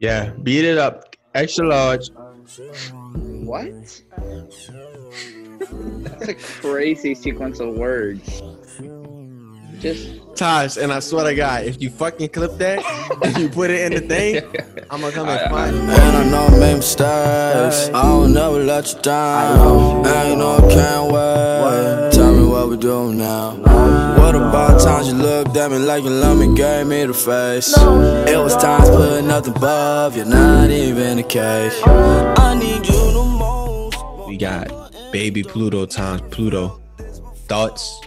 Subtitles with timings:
[0.00, 1.16] Yeah, beat it up.
[1.34, 2.10] Extra large.
[2.14, 4.02] What?
[6.04, 8.42] That's a crazy sequence of words.
[9.80, 12.84] Just Taj, and I swear to God, if you fucking clip that
[13.24, 14.42] and you put it in the thing,
[14.90, 15.82] I'm gonna come and find you.
[15.82, 17.90] And I know I made mistakes.
[17.92, 20.06] I will never let you down.
[20.06, 22.07] And you know I can't wait.
[22.76, 24.18] Tell me what we do now.
[24.18, 27.74] What about times you looked at me like you love me, gave me the face?
[27.78, 31.80] It was times putting nothing above you, not even a case.
[31.86, 34.28] I need you the most.
[34.28, 36.80] We got baby Pluto times Pluto.
[37.46, 38.00] Thoughts?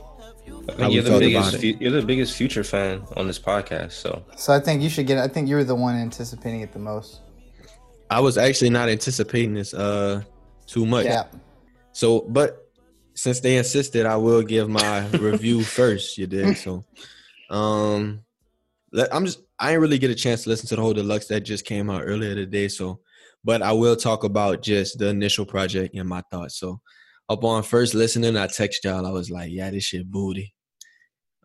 [0.77, 1.57] I How you're the biggest.
[1.57, 3.93] Fu- you're the biggest future fan on this podcast.
[3.93, 5.17] So So I think you should get.
[5.17, 7.21] I think you were the one anticipating it the most.
[8.11, 10.21] I was actually not anticipating this uh
[10.67, 11.05] too much.
[11.05, 11.25] Yeah.
[11.93, 12.60] So, but
[13.21, 16.17] since they insisted, I will give my review first.
[16.17, 16.83] You did so.
[17.51, 18.23] Um,
[18.91, 21.27] let, I'm just I didn't really get a chance to listen to the whole deluxe
[21.27, 22.67] that just came out earlier today.
[22.67, 22.99] So,
[23.43, 26.57] but I will talk about just the initial project and my thoughts.
[26.57, 26.81] So,
[27.29, 29.05] upon first listening, I text y'all.
[29.05, 30.55] I was like, "Yeah, this shit booty."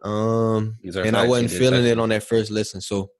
[0.03, 2.81] Um, and I wasn't feeling it on that first listen.
[2.81, 3.11] So,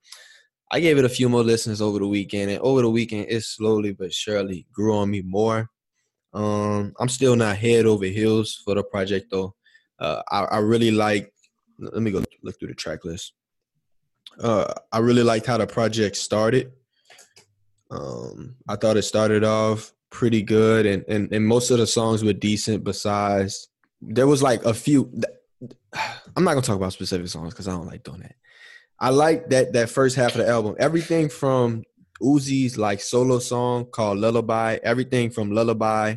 [0.71, 3.43] I gave it a few more listens over the weekend, and over the weekend, it
[3.43, 5.69] slowly but surely grew on me more.
[6.37, 9.55] Um, I'm still not head over heels for the project though.
[9.99, 11.33] Uh, I, I really like.
[11.79, 13.33] Let me go look through the track list.
[14.39, 16.73] Uh, I really liked how the project started.
[17.91, 22.23] Um, I thought it started off pretty good, and and and most of the songs
[22.23, 22.85] were decent.
[22.85, 23.69] Besides,
[24.03, 25.11] there was like a few.
[26.37, 28.35] I'm not gonna talk about specific songs because I don't like doing that.
[29.01, 30.77] I like that that first half of the album.
[30.79, 31.85] Everything from
[32.21, 34.79] Uzi's like solo song called Lullaby.
[34.83, 36.17] Everything from Lullaby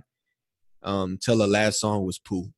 [0.83, 2.51] um till the last song was poo.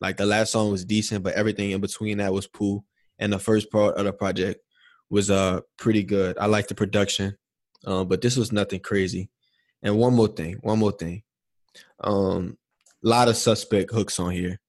[0.00, 2.84] Like the last song was decent, but everything in between that was poo.
[3.18, 4.60] And the first part of the project
[5.10, 6.38] was uh pretty good.
[6.38, 7.36] I like the production,
[7.86, 9.30] um, but this was nothing crazy.
[9.82, 11.22] And one more thing, one more thing.
[12.00, 12.56] Um,
[13.04, 14.60] a lot of suspect hooks on here.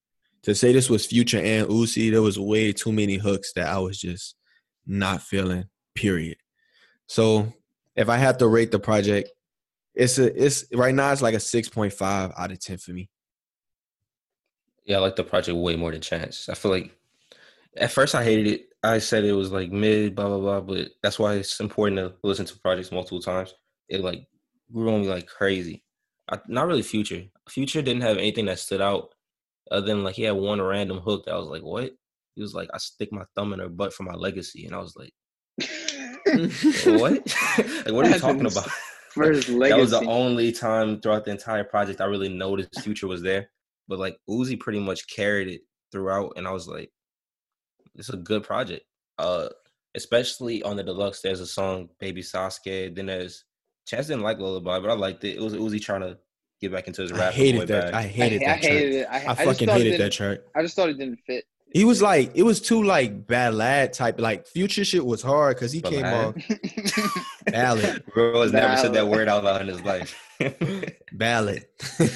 [0.44, 3.80] To say this was Future and Uzi, there was way too many hooks that I
[3.80, 4.36] was just
[4.86, 5.66] not feeling.
[5.96, 6.38] Period.
[7.08, 7.54] So
[7.96, 9.30] if I had to rate the project,
[9.96, 12.92] it's a it's right now it's like a six point five out of ten for
[12.92, 13.10] me.
[14.86, 16.50] yeah, I like the project way more than Chance.
[16.50, 16.96] I feel like
[17.78, 18.70] at first I hated it.
[18.84, 20.62] I said it was like mid, blah blah blah.
[20.62, 23.54] But that's why it's important to listen to projects multiple times.
[23.90, 24.28] It like
[24.72, 25.84] grew on me like crazy.
[26.32, 27.24] I, not really Future.
[27.50, 29.10] Future didn't have anything that stood out
[29.72, 31.92] other than like he had one random hook that I was like, what?
[32.36, 34.80] He was like, I stick my thumb in her butt for my legacy, and I
[34.80, 35.14] was like,
[36.86, 37.36] what?
[37.58, 38.68] like what are you talking about?
[39.14, 39.70] For his legacy.
[39.76, 43.50] That was the only time throughout the entire project I really noticed Future was there.
[43.88, 46.90] But like Uzi pretty much carried it throughout, and I was like,
[47.96, 48.86] "It's a good project."
[49.18, 49.50] Uh,
[49.96, 53.44] especially on the deluxe, there's a song "Baby Sasuke." Then there's
[53.86, 55.36] Chance didn't like Lullaby, but I liked it.
[55.38, 56.18] It was Uzi trying to
[56.62, 57.34] get back into his I rap.
[57.34, 57.94] hated that.
[57.94, 59.14] I hated I, that I hated track.
[59.14, 59.26] it.
[59.28, 60.40] I, I, I fucking thought hated that didn't- track.
[60.56, 61.44] I just thought it didn't fit.
[61.74, 64.20] He was like, it was too like ballad type.
[64.20, 67.12] Like Future shit was hard because he came off Ballad?
[67.48, 70.16] ballad, Bro has never said that word out loud in his life.
[71.12, 71.66] ballad.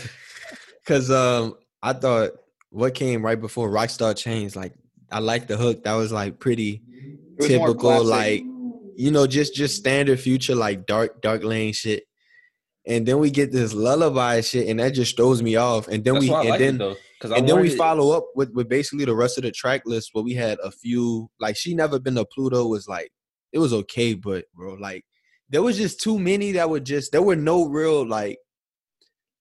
[0.83, 2.31] Because um, I thought
[2.69, 4.73] what came right before Rockstar Chainz, like
[5.11, 5.83] I liked the hook.
[5.83, 6.81] That was like pretty
[7.37, 8.43] was typical, like
[8.95, 12.05] you know, just just standard Future, like dark dark lane shit.
[12.85, 15.89] And then we get this lullaby shit, and that just throws me off.
[15.89, 18.15] And then That's we why I and liked then it because and then we follow
[18.15, 21.29] up with, with basically the rest of the track list where we had a few
[21.39, 23.11] like she never been to Pluto was like
[23.51, 25.03] it was okay, but bro, like
[25.49, 28.37] there was just too many that were just there were no real like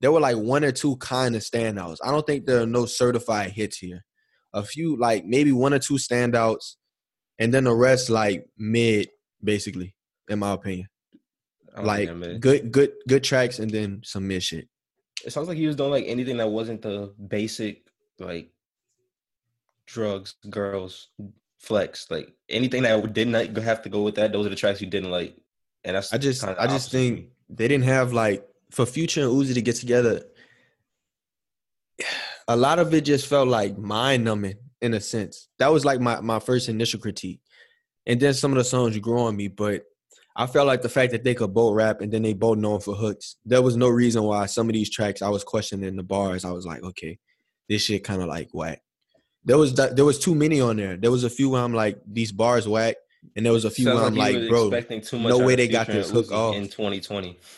[0.00, 1.98] there were like one or two kind of standouts.
[2.04, 4.04] I don't think there are no certified hits here.
[4.52, 6.76] A few like maybe one or two standouts,
[7.38, 9.08] and then the rest like mid,
[9.42, 9.94] basically,
[10.28, 10.88] in my opinion.
[11.78, 12.08] Like
[12.40, 14.68] good good good tracks and then some mid shit.
[15.24, 17.86] It sounds like he was doing like anything that wasn't the basic
[18.18, 18.50] like
[19.86, 21.08] drugs, girls,
[21.58, 24.32] flex, like anything that did not have to go with that.
[24.32, 25.36] Those are the tracks you didn't like,
[25.84, 27.16] and that's I just I just opposite for me.
[27.16, 30.22] think they didn't have like for Future and Uzi to get together.
[32.48, 35.48] A lot of it just felt like mind numbing in a sense.
[35.58, 37.40] That was like my my first initial critique,
[38.06, 39.48] and then some of the songs grew on me.
[39.48, 39.82] But
[40.38, 42.80] I felt like the fact that they could both rap and then they both known
[42.80, 43.36] for hooks.
[43.46, 46.44] There was no reason why some of these tracks I was questioning the bars.
[46.44, 47.18] I was like, okay,
[47.70, 48.82] this shit kind of like whack.
[49.44, 50.98] There was there was too many on there.
[50.98, 52.96] There was a few where I'm like these bars whack,
[53.34, 55.54] and there was a few Sounds where I'm you like, bro, too much no way
[55.54, 56.54] they got this hook off.
[56.54, 57.38] in 2020.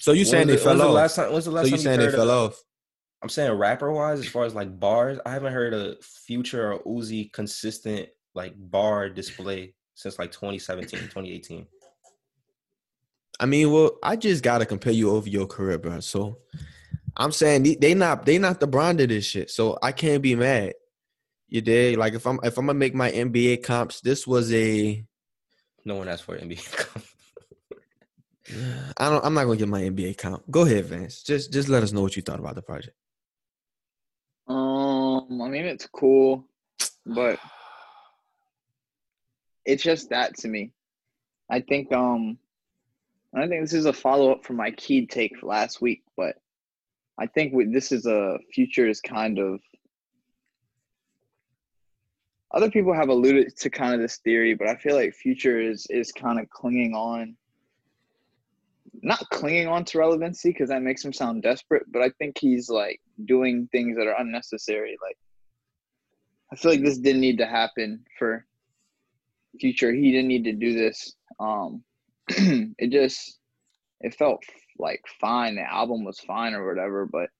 [0.00, 0.92] So you saying they fell off?
[0.92, 1.32] last time?
[1.32, 2.60] When's the So you saying they fell off?
[3.22, 6.80] I'm saying rapper wise, as far as like bars, I haven't heard a Future or
[6.80, 11.66] Uzi consistent like bar display since like 2017, 2018.
[13.40, 16.00] I mean, well, I just gotta compare you over your career, bro.
[16.00, 16.38] So
[17.16, 19.50] I'm saying they, they not they not the brand of this shit.
[19.50, 20.74] So I can't be mad.
[21.48, 25.04] You did like if I'm if I'm gonna make my NBA comps, this was a
[25.84, 27.04] No one asked for an NBA.
[28.98, 30.44] I don't I'm not gonna get my NBA comp.
[30.50, 31.22] Go ahead, Vance.
[31.22, 32.96] Just just let us know what you thought about the project.
[34.48, 36.44] Um, I mean, it's cool,
[37.04, 37.40] but
[39.66, 40.70] it's just that to me.
[41.50, 42.38] I think um,
[43.34, 46.36] I think this is a follow up from my key take last week, but
[47.18, 49.60] I think with, this is a future is kind of.
[52.54, 55.86] Other people have alluded to kind of this theory, but I feel like future is
[55.90, 57.36] is kind of clinging on.
[59.02, 62.70] Not clinging on to relevancy because that makes him sound desperate, but I think he's
[62.70, 64.96] like doing things that are unnecessary.
[65.02, 65.18] Like,
[66.50, 68.46] I feel like this didn't need to happen for
[69.58, 69.92] future.
[69.92, 71.14] He didn't need to do this.
[71.40, 71.82] Um,
[72.28, 73.38] it just
[74.00, 74.42] it felt
[74.78, 75.56] like fine.
[75.56, 77.30] The album was fine or whatever, but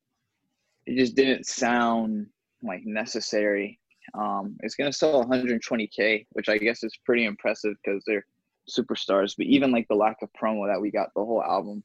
[0.86, 2.26] it just didn't sound
[2.62, 3.78] like necessary.
[4.14, 8.26] Um, it's gonna sell 120k, which I guess is pretty impressive because they're
[8.69, 9.34] superstars.
[9.36, 11.82] But even like the lack of promo that we got the whole album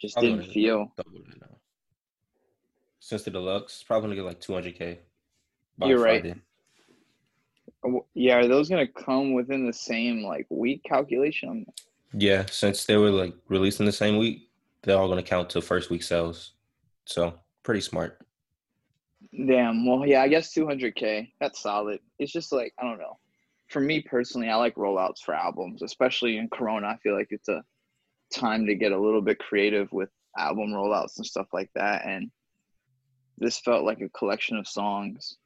[0.00, 0.92] just Probably didn't feel.
[0.96, 1.56] double it now.
[3.00, 4.98] Since the deluxe, probably gonna get like 200k.
[5.84, 6.36] You're right.
[8.14, 11.66] Yeah, are those gonna come within the same like week calculation?
[12.12, 14.48] Yeah, since they were like released in the same week,
[14.82, 16.52] they're all gonna count to first week sales.
[17.04, 18.24] So pretty smart.
[19.46, 19.86] Damn.
[19.86, 21.32] Well, yeah, I guess 200k.
[21.40, 22.00] That's solid.
[22.18, 23.18] It's just like I don't know.
[23.68, 26.88] For me personally, I like rollouts for albums, especially in Corona.
[26.88, 27.64] I feel like it's a
[28.32, 32.06] time to get a little bit creative with album rollouts and stuff like that.
[32.06, 32.30] And
[33.38, 35.36] this felt like a collection of songs,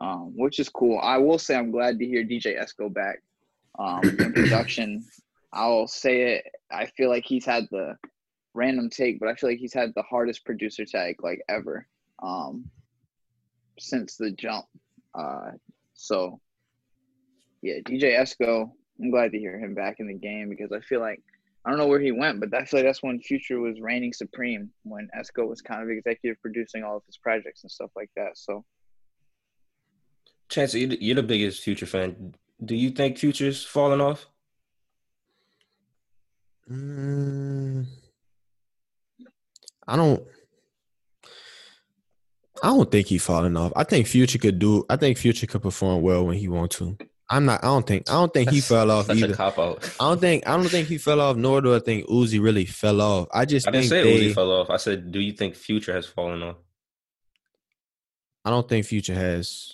[0.00, 0.98] um, which is cool.
[1.02, 3.22] I will say I'm glad to hear DJ Esco back
[3.78, 5.04] um, in production.
[5.52, 6.44] I'll say it.
[6.70, 7.96] I feel like he's had the
[8.54, 11.86] random take, but I feel like he's had the hardest producer tag like ever.
[12.22, 12.70] Um,
[13.78, 14.66] since the jump.
[15.14, 15.52] Uh,
[15.94, 16.40] so,
[17.62, 18.70] yeah, DJ Esco,
[19.00, 21.22] I'm glad to hear him back in the game because I feel like
[21.64, 24.12] I don't know where he went, but I feel like that's when Future was reigning
[24.12, 28.10] supreme when Esco was kind of executive producing all of his projects and stuff like
[28.16, 28.36] that.
[28.36, 28.64] So,
[30.54, 32.34] Chance, you're the- biggest Future fan.
[32.64, 34.26] Do you think Future's falling off?
[36.70, 37.86] Mm,
[39.86, 40.22] I don't.
[42.62, 43.72] I don't think he's falling off.
[43.76, 44.86] I think Future could do.
[44.88, 46.96] I think Future could perform well when he want to.
[47.28, 47.62] I'm not.
[47.62, 48.08] I don't think.
[48.08, 49.34] I don't think he fell off either.
[49.34, 49.84] cop out.
[50.00, 50.48] I don't think.
[50.48, 51.36] I don't think he fell off.
[51.36, 53.28] Nor do I think Uzi really fell off.
[53.32, 54.70] I just I didn't say they, Uzi fell off.
[54.70, 56.56] I said, do you think Future has fallen off?
[58.44, 59.72] I don't think Future has.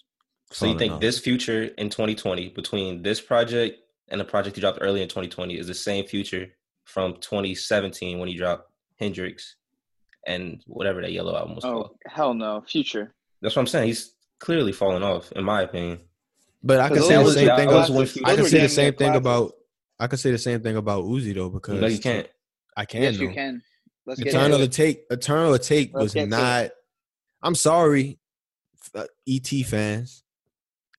[0.52, 1.00] So you think off.
[1.00, 5.58] this Future in 2020 between this project and the project he dropped early in 2020
[5.58, 6.49] is the same Future
[6.85, 8.70] from 2017 when he dropped
[9.00, 9.43] HNDRXX
[10.26, 11.97] and whatever that yellow album was oh called?
[12.06, 13.14] hell no, Future.
[13.43, 13.87] That's what I'm saying.
[13.88, 16.00] He's clearly falling off, in my opinion.
[16.62, 17.69] But I could Those say the same thing.
[17.69, 19.17] was About, I could were say the same thing classics.
[19.19, 19.53] about.
[19.99, 22.26] I could say the same thing about Uzi though because No, you can't.
[22.76, 23.03] I can.
[23.03, 23.62] Yes, you can.
[24.06, 24.73] Let's Eternal into to it.
[24.73, 25.05] take.
[25.11, 26.29] Eternal Atake Let's was get to it.
[26.31, 26.70] not.
[27.43, 28.19] I'm sorry,
[28.94, 30.23] uh, ET fans.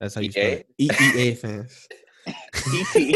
[0.02, 0.68] That's how you spell it.
[0.80, 1.88] E- EEA fans.
[2.26, 3.16] ET.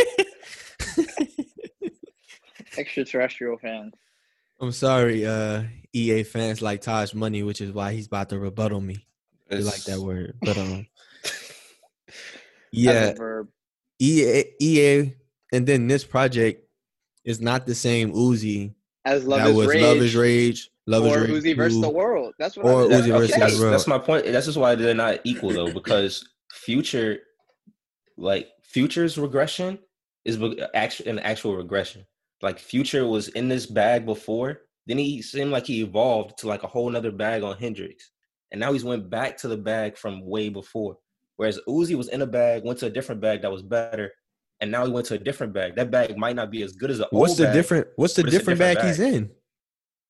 [2.77, 3.93] Extraterrestrial fans.
[4.61, 8.79] I'm sorry, uh, EA fans like Taj Money, which is why he's about to rebuttal
[8.81, 9.07] me.
[9.49, 10.85] You like that word, but um,
[12.71, 13.43] yeah, a.
[13.99, 15.13] EA, EA,
[15.51, 16.67] and then this project
[17.23, 18.73] is not the same Uzi
[19.05, 19.81] As love that is was rage.
[19.81, 22.33] Luv Is Rage, Love or is Rage Or Uzi versus the world.
[22.39, 23.73] That's what Or I That- Uzi versus that's, the world.
[23.73, 24.25] that's my point.
[24.25, 27.19] That's just why they're not equal though, because Future,
[28.17, 29.77] like Future's regression
[30.23, 32.05] is be- actu- an actual regression.
[32.41, 36.63] Like Future was in this bag before, then he seemed like he evolved to like
[36.63, 37.95] a whole nother bag on HNDRXX,
[38.51, 40.97] and now he's went back to the bag from way before.
[41.37, 44.11] Whereas Uzi was in a bag, went to a different bag that was better,
[44.61, 45.75] and now he went to a different bag.
[45.75, 47.87] That bag might not be as good as the What's old the bag, different?
[47.97, 49.31] What's the but it's a different, different bag, he's in?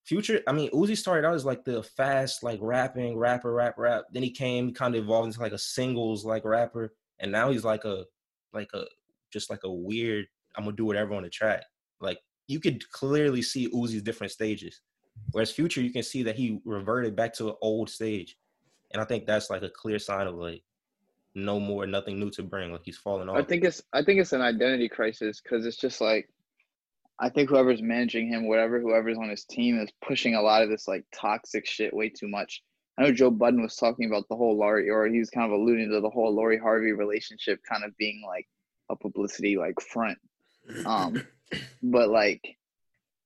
[0.06, 4.04] Future, I mean, Uzi started out as like the fast, like rapping, rapper, rap, rap.
[4.12, 7.64] Then he came, kind of evolved into like a singles, like rapper, and now he's
[7.64, 8.06] like a,
[8.54, 8.86] like a,
[9.34, 10.28] just like a weird.
[10.56, 11.64] I'm gonna do whatever on the track.
[12.02, 14.82] Like you could clearly see Uzi's different stages,
[15.32, 18.38] whereas Future, you can see that he reverted back to an old stage,
[18.94, 20.62] and I think that's like a clear sign of like
[21.34, 22.72] no more, nothing new to bring.
[22.72, 23.38] Like he's falling off.
[23.38, 26.30] I think it's I think it's an identity crisis because it's just like
[27.20, 30.70] I think whoever's managing him, whatever whoever's on his team is pushing a lot of
[30.70, 32.62] this like toxic shit way too much.
[32.98, 35.58] I know Joe Budden was talking about the whole Lori, or he was kind of
[35.58, 38.48] alluding to the whole Lori Harvey relationship kind of being like
[38.90, 40.18] a publicity like front.
[40.86, 41.22] Um,
[41.84, 42.42] but like,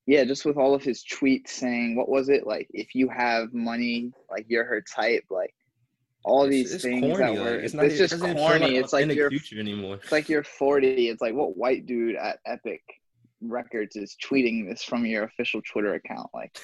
[0.06, 2.68] yeah, just with all of his tweets saying what was it like?
[2.70, 5.54] If you have money, like you're her type, like
[6.24, 7.54] all It's- these it's things corny, that were.
[7.56, 8.76] it's It's, not it just corny.
[8.76, 9.30] it's like you're.
[9.30, 9.96] future anymore.
[9.96, 11.08] It's like you're 40.
[11.08, 12.82] It's like what white dude at Epic
[13.40, 16.28] Records is tweeting this from your official Twitter account?
[16.34, 16.58] Like,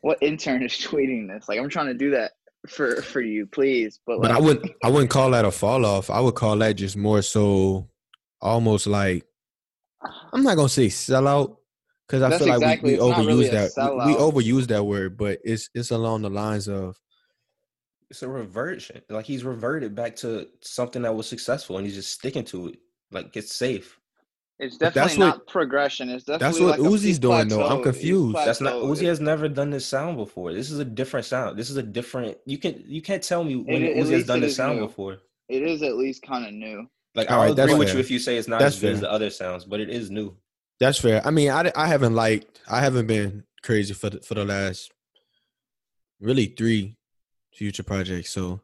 [0.00, 1.48] what intern is tweeting this?
[1.48, 2.32] Like, I'm trying to do that
[2.68, 4.00] for for you, please.
[4.06, 6.10] But But like, I wouldn't I wouldn't call that a fall off.
[6.10, 7.88] I would call that just more so
[8.40, 9.24] almost like
[10.32, 11.56] I'm not gonna say sellout
[12.06, 14.84] because I That's feel like exactly- we, we overuse really that we, we overuse that
[14.84, 16.96] word, but it's it's along the lines of
[18.10, 19.02] It's a reversion.
[19.08, 22.78] Like he's reverted back to something that was successful, and he's just sticking to it.
[23.10, 23.98] Like it's safe.
[24.58, 26.08] It's definitely that's what- not progression.
[26.10, 27.66] It's definitely that's what like Uzi's doing, though.
[27.66, 28.36] I'm confused.
[28.36, 28.96] That's not plateaued.
[28.98, 30.52] Uzi has never done this sound before.
[30.54, 31.58] This is a different sound.
[31.58, 32.38] This is a different.
[32.46, 34.86] You can you can't tell me when at Uzi has done it this sound new.
[34.86, 35.18] before.
[35.48, 36.88] It is at least kind of new.
[37.14, 38.80] Like All I'll right, that's agree with you if you say it's not That's as
[38.82, 40.36] good as the other sounds, but it is new.
[40.80, 41.22] that's fair.
[41.26, 44.92] I mean, I, I haven't liked I haven't been crazy for the, for the last
[46.20, 46.96] really three
[47.52, 48.30] future projects.
[48.32, 48.60] So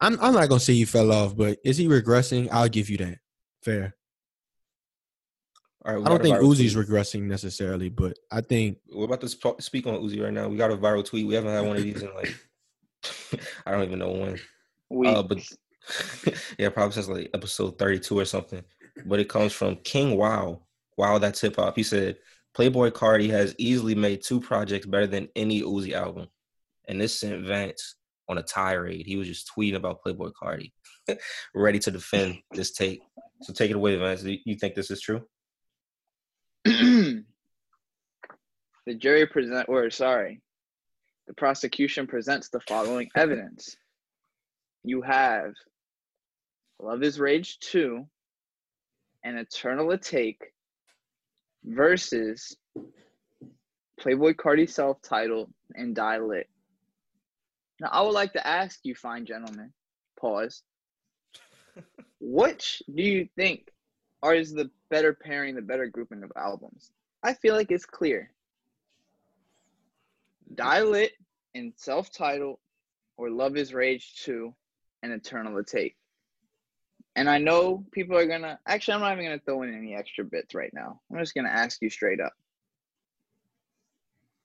[0.00, 2.48] I'm I'm not gonna say you fell off, but is he regressing?
[2.50, 3.18] I'll give you that.
[3.62, 3.94] Fair.
[5.84, 6.86] All right, I don't think viral Uzi's tweet.
[6.86, 10.48] regressing necessarily, but I think We're about to sp- speak on Uzi right now.
[10.48, 11.26] We got a viral tweet.
[11.26, 12.34] We haven't had one of these in like
[13.66, 14.40] I don't even know when.
[14.90, 15.38] We Uh, but
[16.58, 18.62] yeah, probably since like episode 32 or something.
[19.06, 20.62] But it comes from King Wow.
[20.96, 21.76] Wow, that's hip hop.
[21.76, 22.16] He said,
[22.56, 26.28] Playboi Carti has easily made two projects better than any Uzi album.
[26.86, 27.96] And this sent Vance
[28.28, 29.06] on a tirade.
[29.06, 30.72] He was just tweeting about Playboi Carti,
[31.54, 33.00] ready to defend this take.
[33.40, 34.22] So take it away, Vance.
[34.22, 35.22] Do you think this is true?
[36.64, 37.24] the
[38.96, 40.40] jury present or sorry
[41.26, 43.76] the prosecution presents the following evidence.
[44.84, 45.54] You have
[46.80, 48.04] Luv Is Rage 2
[49.24, 50.40] and Eternal Atake
[51.64, 52.56] versus
[54.00, 56.48] Playboi Carti self-titled and Die Lit.
[57.80, 59.72] Now i would like to ask you fine gentlemen
[60.20, 60.62] pause.
[62.20, 63.68] Which do you think
[64.22, 66.90] are is the better pairing, the better grouping of albums?
[67.22, 68.30] I feel like it's clear.
[70.54, 71.12] Die Lit
[71.54, 72.58] and self-titled
[73.16, 74.54] or Luv Is Rage 2
[75.02, 75.94] and Eternal Atake.
[77.14, 80.24] And I know people are gonna actually I'm not even gonna throw in any extra
[80.24, 81.00] bits right now.
[81.10, 82.32] I'm just gonna ask you straight up.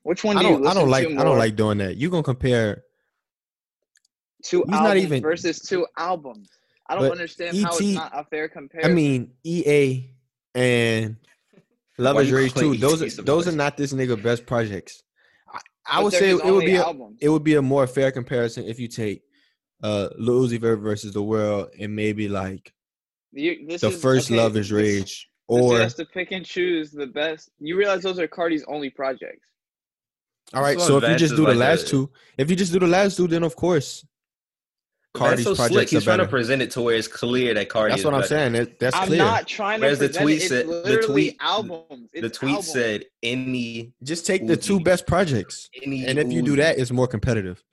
[0.03, 1.97] Which one I do you don't I listen don't like I don't like doing that.
[1.97, 2.83] You gonna compare
[4.43, 6.49] two albums even- versus two albums.
[6.89, 8.91] I don't But understand how it's not a fair comparison.
[8.91, 10.09] I mean EA
[10.55, 11.17] and
[11.97, 12.77] Love Why is Rage calling too.
[12.79, 15.03] Those are those are not this nigga best projects.
[15.51, 16.85] I, I would say it would only be a,
[17.19, 19.23] it would be a more fair comparison if you take
[19.83, 22.73] uh Lil Uzi Vert versus the world and maybe like
[23.31, 25.03] You- this the is- first okay, Luv Is Rage
[25.49, 27.49] This or has to pick and choose the best.
[27.59, 29.47] You realize those are Carti's only projects.
[30.53, 30.77] all right.
[30.77, 32.71] This So if you just is do the like last a- two, if you just
[32.71, 34.05] do the last two, then of course
[35.17, 35.89] But That's Carti's so slick.
[35.89, 38.13] He's are trying to present it to where it's clear that Carti That's is what
[38.13, 38.27] I'm better.
[38.29, 38.53] saying.
[38.53, 39.17] That, that's I'm clear.
[39.19, 40.39] not trying Whereas to the tweet it.
[40.43, 42.09] It's said- the literally tweet- albums.
[42.13, 42.71] It's the tweet albums.
[42.71, 46.91] said any Just take the two best projects, any and if you do that, it's
[46.91, 47.63] more competitive.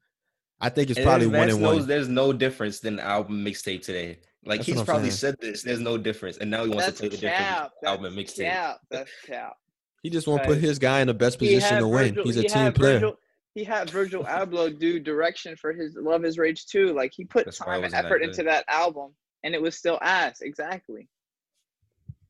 [0.60, 1.88] I think it's And probably one Vance and knows one.
[1.88, 4.18] There's no difference than the album mixtape today.
[4.46, 5.34] Like That's he's probably saying.
[5.34, 5.62] said this.
[5.62, 7.70] There's no difference, and now he wants That's to play the difference.
[7.82, 8.44] That's Album and mixtape.
[8.50, 8.78] cap.
[8.90, 9.54] That's cap.
[10.02, 12.08] He just want to put his guy in the best position to win.
[12.14, 12.94] Virgil- He's a he team player.
[12.94, 13.18] Virgil,
[13.54, 16.92] he had Virgil Abloh do direction for his Luv Is Rage 2.
[16.92, 19.76] Like he put That's time and wasn't that effort into that album, and it was
[19.76, 20.40] still ass.
[20.40, 21.08] Exactly.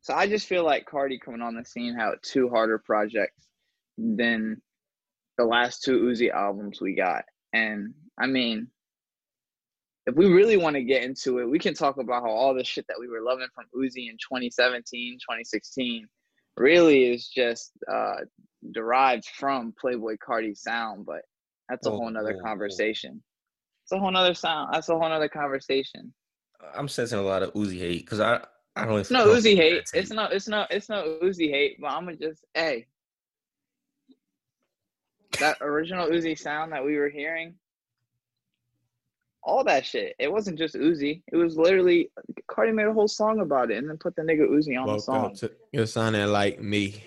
[0.02, 3.48] So I just feel like Carti coming on the scene had two harder projects
[3.96, 4.60] than
[5.38, 7.24] the last two Uzi albums we got.
[7.54, 8.68] And I mean,
[10.06, 12.64] if we really want to get into it, we can talk about how all the
[12.64, 16.06] shit that we were loving from Uzi in 2017, 2016
[16.58, 18.16] really is just uh,
[18.72, 21.22] derived from Playboi Carti's sound, but
[21.68, 22.44] that's a Whoa, whole nother whoa, whoa.
[22.44, 23.22] conversation.
[23.84, 24.70] It's a whole nother sound.
[24.72, 26.12] That's a whole nother conversation.
[26.74, 28.40] I'm sensing a lot of Uzi hate because I
[28.76, 28.98] I don't.
[29.00, 29.90] It's no don't Uzi think hate.
[29.92, 30.24] It's no.
[30.24, 30.66] It's no.
[30.70, 31.78] It's no Uzi hate.
[31.80, 32.86] But I'm gonna just hey.
[35.40, 37.54] That original Uzi sound that we were hearing,
[39.42, 40.14] all that shit.
[40.18, 41.22] It wasn't just Uzi.
[41.32, 42.10] It was literally
[42.50, 44.98] Carti made a whole song about it and then put the nigga Uzi on the
[44.98, 45.34] song.
[45.36, 47.02] to you're sounding like me.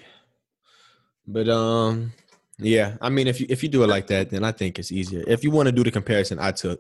[1.27, 2.13] But um,
[2.57, 2.97] yeah.
[3.01, 5.23] I mean, if you if you do it like that, then I think it's easier.
[5.27, 6.79] If you want to do the comparison I took,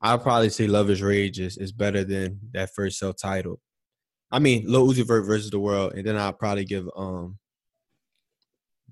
[0.00, 3.60] I'll probably say "Luv Is Rage" is, is better than that first self title.
[4.30, 7.38] I mean, Lil Uzi Vert versus the world, and then I'll probably give um,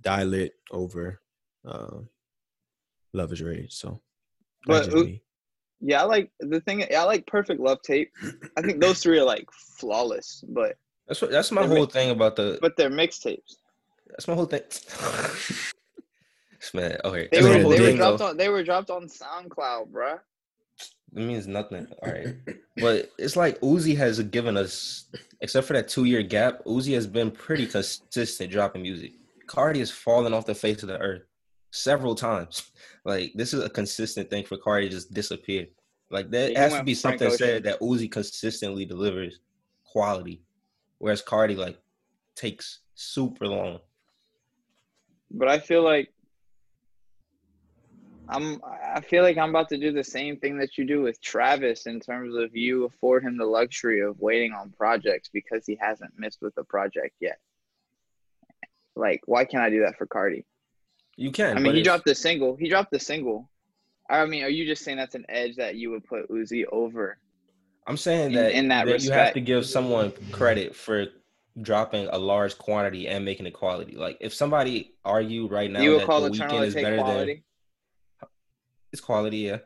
[0.01, 1.21] Die Lit over
[1.65, 2.09] um,
[3.13, 4.01] "Luv Is Rage." So,
[4.67, 5.23] But just U- me.
[5.85, 6.85] Yeah, I like the thing.
[6.97, 8.13] I like Perfect Luv Tape.
[8.57, 9.47] I think those three are like
[9.79, 10.77] flawless, but
[11.09, 11.31] That's what.
[11.31, 12.59] That's my whole mi- thing about the.
[12.61, 13.57] but they're mixtapes.
[14.13, 14.61] That's my whole thing.
[16.75, 17.29] man, okay.
[17.33, 18.27] They were they were dropped though.
[18.27, 20.21] on they were dropped on SoundCloud, bruh.
[21.15, 21.87] It means nothing.
[22.03, 22.35] All right.
[22.79, 25.07] But it's like Uzi has given us,
[25.43, 29.13] except for that two year gap, Uzi has been pretty consistent dropping music.
[29.47, 31.23] Carti has fallen off the face of the earth
[31.71, 32.71] several times.
[33.05, 35.67] Like this is a consistent thing for Carti to just disappear.
[36.13, 37.63] Like Yeah, there he has to went be Frank something said Ocean.
[37.65, 39.41] that Uzi consistently delivers
[39.85, 40.41] quality,
[40.99, 41.79] whereas Carti like
[42.37, 43.81] takes super long.
[45.33, 46.13] But I feel like
[48.29, 48.61] I'm
[48.95, 51.87] I feel like I'm about to do the same thing that you do with Travis
[51.87, 56.13] in terms of you afford him the luxury of waiting on projects because he hasn't
[56.19, 57.39] missed with a project yet.
[58.95, 60.45] Like, why can't I do that for Carti?
[61.17, 61.57] You can.
[61.57, 62.57] I mean, he it's- dropped the single.
[62.57, 63.49] He dropped the single.
[64.09, 67.19] I mean, are you just saying that's an edge that you would put Uzi over?
[67.87, 71.07] I'm saying in- that, in that that you have to give someone credit for
[71.61, 73.97] dropping a large quantity and making it quality.
[73.97, 77.43] Like if somebody argue right now you that the Weeknd is better than
[78.93, 79.59] it's quality, yeah.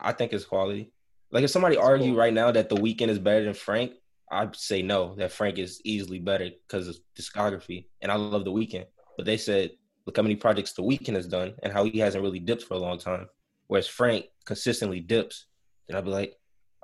[0.00, 0.92] I think it's quality.
[1.30, 2.18] Like if somebody argue cool.
[2.18, 3.92] right now that the Weeknd is better than Frank,
[4.30, 7.86] I'd say no, that Frank is easily better because of discography.
[8.02, 8.86] And I love the Weeknd.
[9.16, 9.70] But they said,
[10.06, 12.74] look how many projects the Weeknd has done and how he hasn't really dipped for
[12.74, 13.28] a long time.
[13.66, 15.46] Whereas Frank consistently dips.
[15.86, 16.36] Then I'd be like,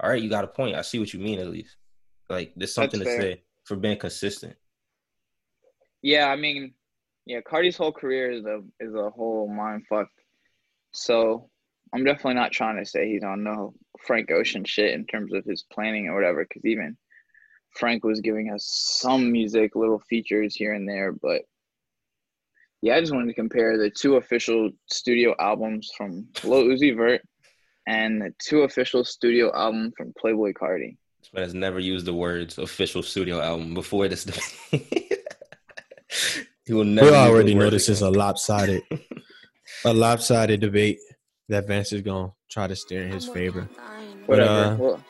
[0.02, 0.76] all right, you got a point.
[0.76, 1.76] I see what you mean at least.
[2.28, 3.32] Like there's something That's to fair.
[3.34, 4.56] say for being consistent.
[6.02, 6.74] Yeah, I mean,
[7.26, 10.08] yeah, Carti's whole career is a is a whole mind fuck.
[10.92, 11.50] So
[11.94, 13.74] I'm definitely not trying to say he's on no
[14.06, 16.96] Frank Ocean shit in terms of his planning or whatever, because even
[17.76, 18.64] Frank was giving us
[19.00, 21.42] some music, little features here and there, but
[22.82, 27.22] yeah, I just wanted to compare the two official studio albums from Lil Uzi Vert
[27.86, 30.98] and the two official studio album from Playboi Carti.
[31.24, 35.24] This man has never used the words official studio album before this debate.
[36.66, 38.82] he will never We already know words this is a lopsided,
[39.86, 40.98] a lopsided debate
[41.48, 43.66] that Vance is gonna try to steer in his favor.
[44.26, 44.50] But, Whatever.
[44.50, 45.04] uh, Well,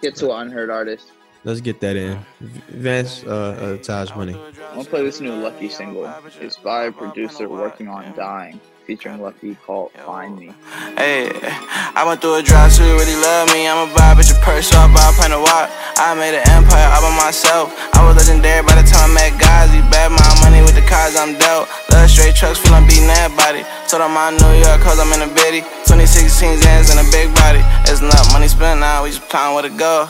[0.00, 1.10] get to an unheard artist.
[1.42, 2.24] Let's get that in.
[2.68, 4.34] Vance, uh, uh Taj Money.
[4.34, 6.08] I'm gonna play this new Lucki single.
[6.40, 10.54] It's by a producer working on Dying, featuring Lucki called Find Me.
[10.94, 11.26] Hey,
[11.98, 13.66] I went through a drought, so you really love me.
[13.66, 15.66] I'm a vibe at your purse, so I buy a pint of wine.
[15.98, 17.74] I made an empire all by myself.
[17.98, 19.74] I was legendary by the time I met guys.
[19.74, 21.66] He bet my money with the cards I'm dealt.
[21.90, 23.66] Love straight trucks, feel I'm beating that body.
[23.90, 25.66] Told I'm New York, cause I'm in a bitty.
[25.90, 27.66] 2016 Zans in a big body.
[27.90, 30.06] It's not money spent now, we just plan where to go.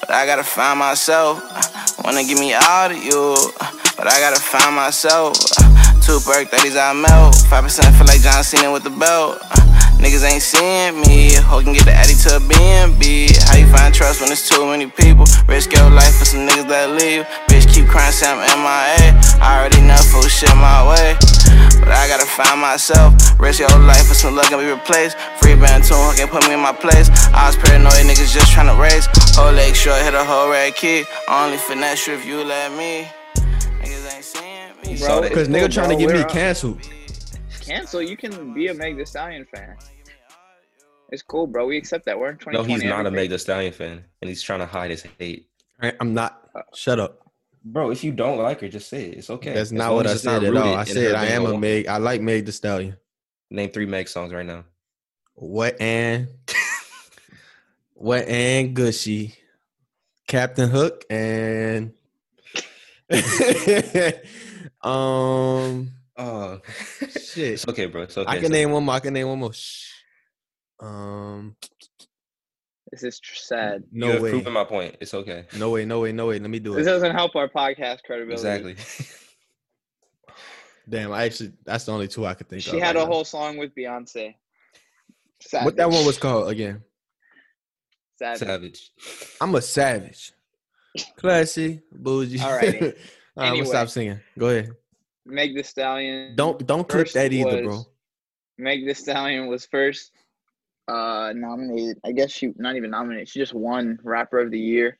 [0.00, 1.44] But I gotta find myself.
[2.00, 3.36] Wanna give me all to you,
[4.00, 5.36] but I gotta find myself.
[6.06, 7.34] Two perk 30s I melt.
[7.50, 7.66] 5%
[7.98, 9.42] feel like John Cena with the belt.
[9.42, 9.58] Uh,
[9.98, 11.34] niggas ain't seeing me.
[11.50, 13.34] Ho can get the Addy to a BNB.
[13.50, 15.26] How you find trust when it's too many people?
[15.50, 17.26] Risk your life for some niggas that leave.
[17.50, 19.18] Bitch keep crying, say I'm MIA.
[19.42, 21.18] I already know full shit my way.
[21.82, 23.18] But I gotta find myself.
[23.42, 25.18] Risk your life for some luck and be replaced.
[25.42, 27.10] Free band tune, can put me in my place.
[27.34, 29.10] I was paranoid, niggas just tryna race.
[29.34, 31.02] Whole leg short, hit a whole red key.
[31.26, 33.10] Only finesse if you let me.
[34.86, 34.98] Niggas me.
[34.98, 35.28] Bro.
[35.30, 36.80] Cause nigga cool, trying to get me We're- canceled.
[37.60, 38.02] Cancel.
[38.02, 39.76] You can be a Meg The Stallion fan.
[41.10, 41.66] It's cool, bro.
[41.66, 42.18] We accept that.
[42.18, 42.56] We're in 2020.
[42.56, 42.84] No, 2020.
[42.84, 43.10] he's not a.
[43.10, 45.48] Meg The Stallion fan, and he's trying to hide his hate.
[45.80, 46.48] I- I'm not.
[46.54, 47.22] Uh, Shut up.
[47.64, 49.18] Bro, if you don't like her, just say it.
[49.18, 49.52] It's okay.
[49.52, 50.74] That's not what I said at all.
[50.76, 51.58] I said I am a.
[51.58, 51.88] Meg.
[51.88, 52.96] I like Meg the Stallion.
[53.50, 54.64] Name three Meg songs right now.
[55.34, 56.28] What and
[57.94, 59.34] what and Gushy,
[60.28, 61.92] Captain Hook and
[64.82, 66.60] um Oh,
[67.10, 67.52] shit.
[67.54, 68.02] it's okay, bro.
[68.02, 68.30] It's okay.
[68.30, 68.94] I can It's name one more.
[68.94, 69.52] I can name one more.
[69.52, 69.90] Shh.
[70.80, 71.56] Um,
[72.90, 73.84] This is tr- sad.
[73.92, 74.96] You no have way, Proving my point.
[75.00, 75.44] It's okay.
[75.58, 76.38] no way, no way, no way.
[76.38, 76.84] Let me do This it.
[76.84, 78.32] This doesn't help our podcast credibility.
[78.32, 78.76] Exactly.
[80.88, 82.70] Damn, I actually that's the only two I could think of.
[82.72, 83.12] She had right a now.
[83.12, 84.36] whole song with Beyonce.
[85.62, 86.82] What that one was called again?
[88.18, 88.38] Savage.
[88.38, 88.92] Savage.
[89.40, 90.32] I'm a savage.
[91.16, 92.38] Classy, bougie.
[92.38, 92.96] Alrighty.
[93.36, 93.64] All right, Anyway.
[93.64, 94.20] gonna stop singing.
[94.38, 94.70] Go ahead.
[95.26, 96.36] Meg The Stallion.
[96.36, 97.76] Don't don't clip that either, bro.
[97.76, 97.86] was-
[98.58, 100.12] Meg The Stallion was first
[100.88, 101.98] uh nominated.
[102.04, 103.28] I guess she not even nominated.
[103.28, 104.98] She just won Rapper of the Year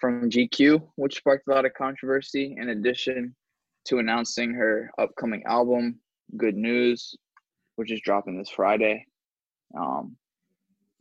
[0.00, 2.56] from GQ, which sparked a lot of controversy.
[2.58, 3.36] In addition
[3.86, 6.00] to announcing her upcoming album,
[6.36, 7.14] Good News,
[7.76, 9.06] which is dropping this Friday.
[9.78, 10.16] Um,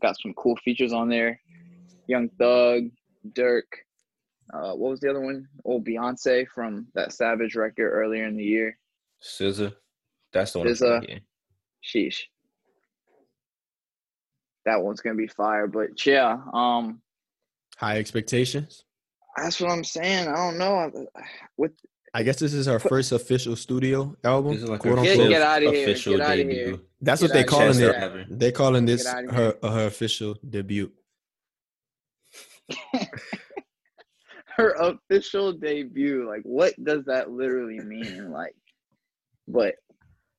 [0.02, 1.40] got some cool features on there.
[2.08, 2.90] Young Thug,
[3.34, 3.64] Durk.
[4.54, 5.48] Uh, what was the other one?
[5.66, 8.78] Oh, Beyonce from that Savage record earlier in the year.
[9.24, 9.74] SZA.
[10.34, 10.68] That's the one.
[10.68, 10.80] I'm SZA.
[10.88, 11.20] trying to hear.
[11.84, 12.22] Sheesh.
[14.66, 15.68] That one's gonna be fire.
[15.68, 17.02] But yeah, um,
[17.78, 18.84] High expectations.
[19.38, 20.28] that's what I'm saying.
[20.28, 21.08] I don't know.
[21.58, 21.72] With
[22.14, 24.54] I guess this is her first official studio album.
[24.56, 25.28] This is like quote her Get- unquote.
[25.28, 26.56] fifth get outta here, official get outta debut.
[26.66, 26.80] here.
[27.02, 28.30] That's Get what they outta calling it.
[28.30, 30.92] the They're calling this her her official debut.
[34.60, 36.28] Her official debut.
[36.28, 38.30] Like, what does that literally mean?
[38.32, 38.54] Like,
[39.48, 39.76] but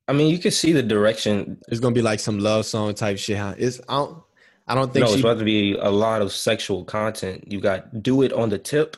[0.07, 1.59] I mean, you can see the direction.
[1.69, 3.37] It's gonna be like some love song type shit.
[3.37, 3.55] Huh?
[3.57, 4.23] It's I don't
[4.67, 5.21] I don't think No, it's she.
[5.21, 7.51] about to be a lot of sexual content.
[7.51, 8.97] You got "Do It on the Tip."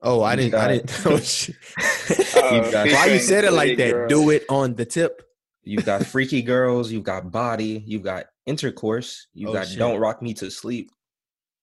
[0.00, 0.54] Oh, I you didn't.
[0.54, 1.06] I got- didn't.
[1.06, 1.56] Oh, shit.
[2.36, 3.90] Uh, got- Why you said it like that?
[3.92, 4.08] Girl.
[4.08, 5.22] Do it on the tip.
[5.64, 9.78] You got "Freaky Girls." You got "Body." You got "Intercourse." You Oh, got shit.
[9.78, 10.90] "Don't Rock Me to Sleep."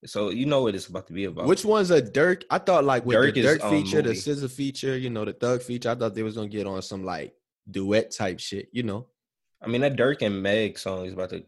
[0.05, 1.45] So you know what it's about to be about.
[1.45, 2.43] Which one's a Durk?
[2.49, 4.11] I thought like with Durk the is, Durk um, feature, the.
[4.11, 5.89] SZA feature, you know, the Thug feature.
[5.89, 7.33] I thought they was gonna get on some like
[7.69, 8.69] duet type shit.
[8.71, 9.07] You know.
[9.61, 11.43] I mean, that Durk and Meg song is about to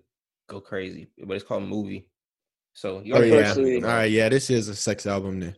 [0.49, 2.07] go crazy, but it's called "Movie."
[2.73, 3.29] So you Oh yeah.
[3.29, 3.73] know First what it's Sweet.
[3.75, 3.95] All about.
[3.97, 4.11] right.
[4.11, 4.29] Yeah.
[4.29, 5.55] This is a sex album then.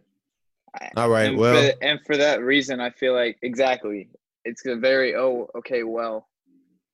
[0.95, 1.29] All right.
[1.29, 1.71] and Well.
[1.71, 4.09] for, and for that reason, I feel like exactly
[4.45, 6.27] it's a very oh okay well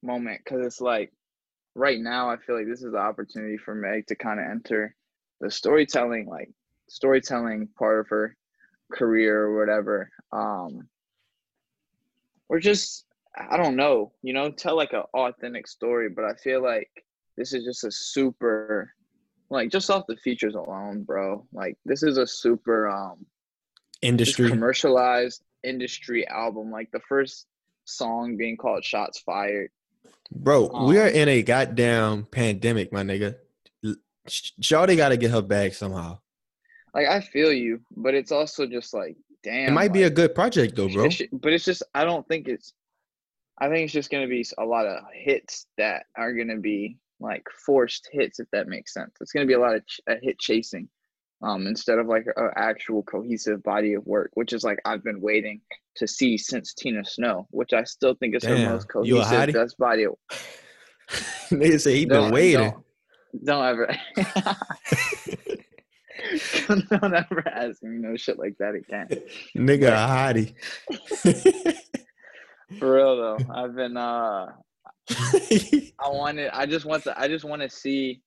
[0.04, 1.12] moment because it's like
[1.76, 4.96] right now I feel like this is the opportunity for Meg to kind of enter
[5.42, 6.50] the storytelling like
[6.90, 8.36] storytelling part of her
[8.92, 10.10] career or whatever.
[10.32, 10.88] Um,
[12.50, 13.06] or just
[13.38, 16.10] I don't know, you know, tell like an authentic story.
[16.10, 16.90] But I feel like
[17.38, 18.94] this is just a super
[19.50, 21.46] like just off the features alone, bro.
[21.54, 23.26] Like this is a super um
[24.02, 24.50] Industry.
[24.50, 26.72] commercialized industry album.
[26.72, 27.48] Like the first
[27.86, 29.72] song being called "Shots Fired."
[30.32, 33.36] Bro, we are Um, in a goddamn pandemic, my nigga.
[34.30, 36.20] Shawty got to get her bag somehow.
[36.94, 39.70] Like I feel you, but it's also just like, damn.
[39.70, 41.06] It might be a good project though, bro.
[41.06, 42.74] it's but it's just I don't think it's.
[43.62, 47.44] I think it's just gonna be a lot of hits that are gonna be like
[47.66, 49.12] forced hits, if that makes sense.
[49.22, 50.88] It's gonna be a lot of ch- a hit chasing,
[51.44, 55.20] um, instead of like an actual cohesive body of work, which is like I've been
[55.22, 55.60] waiting
[55.98, 60.06] to see since Tina Snow, which I still think is her most cohesive, best body
[60.06, 60.14] of
[61.52, 62.74] Nigga say he been Don't- waiting.
[63.44, 63.96] Don't, ever.
[66.68, 69.08] don't ever ask me no shit like that again.
[69.56, 70.54] Nigga a hottie.
[72.80, 73.98] For real though, I've been.
[73.98, 74.48] uh
[75.12, 76.52] I wanted.
[76.54, 77.20] I just want to.
[77.20, 78.22] I just want to see.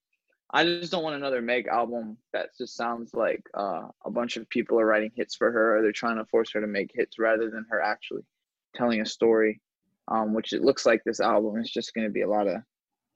[0.52, 4.48] I just don't want another Meg album that just sounds like uh, a bunch of
[4.50, 7.18] people are writing hits for her, or they're trying to force her to make hits
[7.18, 8.22] rather than her actually
[8.74, 9.60] telling a story.
[10.08, 12.56] Um, which it looks like this album is just going to be a lot of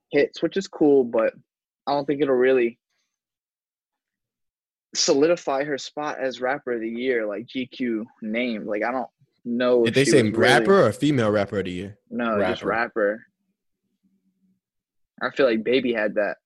[0.09, 1.33] hits, which is cool, but
[1.87, 2.77] I don't think it'll really
[4.95, 8.65] solidify her spot as rapper of the year, like GQ named.
[8.67, 9.07] Like I don't
[9.45, 9.83] know.
[9.85, 11.97] Did if they say rapper really- or female rapper of the year?
[12.09, 12.67] no, just Rapper.
[12.67, 13.23] rapper.
[15.21, 16.37] I feel like Baby had that,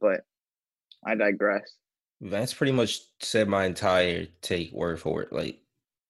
[0.00, 0.20] but
[1.04, 1.68] I digress.
[2.20, 5.28] Vance pretty much said my entire take word for word.
[5.32, 5.58] Like,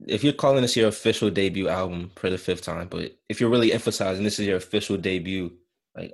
[0.07, 3.49] if you're calling this your official debut album for the fifth time, but if you're
[3.49, 5.51] really emphasizing this is your official debut,
[5.97, 6.13] like,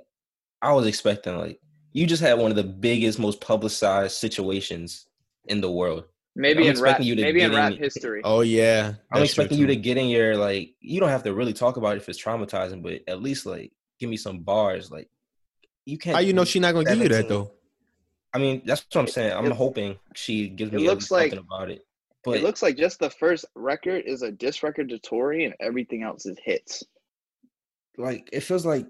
[0.61, 1.59] I was expecting, like,
[1.93, 5.07] you just had one of the biggest, most publicized situations
[5.45, 6.05] in the world.
[6.35, 8.21] Maybe I'm in rap, you to maybe in rap in- history.
[8.23, 8.93] Oh yeah.
[9.11, 11.95] I'm expecting you to get in your, like, you don't have to really talk about
[11.95, 14.89] it if it's traumatizing, but at least, like, give me some bars.
[14.89, 15.09] Like,
[15.85, 16.15] you can't.
[16.15, 17.51] How you know she not gonna give you that though?
[18.33, 19.33] I mean, that's what I'm saying.
[19.33, 21.85] I'm It- hoping she gives me at looks like- something about it.
[22.23, 25.55] But it looks like just the first record is a diss record to Tory, and
[25.59, 26.83] everything else is hits.
[27.97, 28.87] like it feels like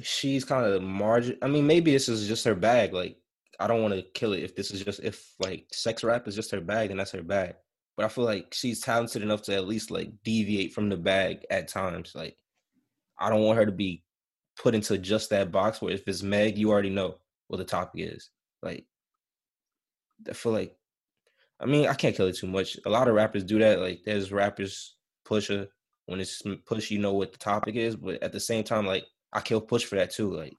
[0.00, 1.38] she's kind of margin.
[1.42, 2.92] I mean, maybe this is just her bag.
[2.92, 3.16] Like,
[3.60, 6.34] I don't want to kill it if this is just if like sex rap is
[6.34, 7.54] just her bag, then that's her bag.
[7.96, 11.44] But I feel like she's talented enough to at least like deviate from the bag
[11.50, 12.12] at times.
[12.14, 12.36] Like,
[13.18, 14.02] I don't want her to be
[14.60, 17.16] put into just that box where if it's Meg, you already know
[17.48, 18.30] what the topic is.
[18.62, 18.86] Like,
[20.28, 20.76] I feel like,
[21.60, 22.78] I mean, I can't kill it too much.
[22.86, 23.80] A lot of rappers do that.
[23.80, 25.68] Like, there's rappers Pusha
[26.06, 29.04] when it's push, you know what the topic is, but at the same time, like
[29.32, 30.34] I kill push for that too.
[30.34, 30.56] Like,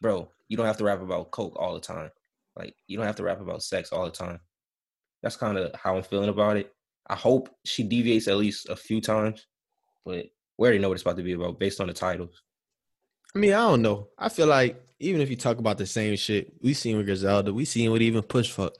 [0.00, 2.10] bro, you don't have to rap about coke all the time.
[2.56, 4.40] Like, you don't have to rap about sex all the time.
[5.22, 6.72] That's kind of how I'm feeling about it.
[7.08, 9.46] I hope she deviates at least a few times,
[10.04, 10.26] but
[10.58, 12.42] we already know what it's about to be about based on the titles.
[13.34, 14.08] I mean, I don't know.
[14.18, 17.52] I feel like even if you talk about the same shit, we seen with Griselda,
[17.52, 18.74] we seen with even Push Fuck.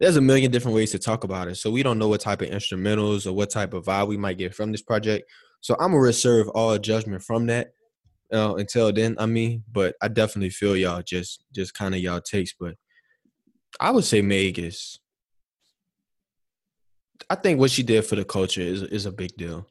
[0.00, 1.56] There's a million different ways to talk about it.
[1.56, 4.38] So we don't know what type of instrumentals or what type of vibe we might
[4.38, 5.30] get from this project.
[5.60, 7.74] So I'm gonna reserve all judgment from that
[8.32, 9.16] uh, until then.
[9.18, 12.54] I mean, but I definitely feel y'all just just kind of y'all takes.
[12.58, 12.74] But
[13.80, 14.98] I would say Meg is.
[17.30, 19.66] I think what she did for the culture is is a big deal.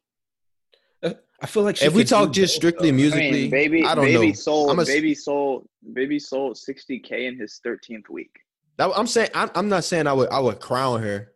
[1.04, 2.96] Uh, I feel like she If we talk just both, strictly though.
[2.98, 4.34] musically, I mean, baby, I don't baby know.
[4.34, 8.32] sold, a- baby sold, baby sold 60k in his 13th week.
[8.78, 11.34] That- I'm saying I'm, I'm not saying I would I would crown her,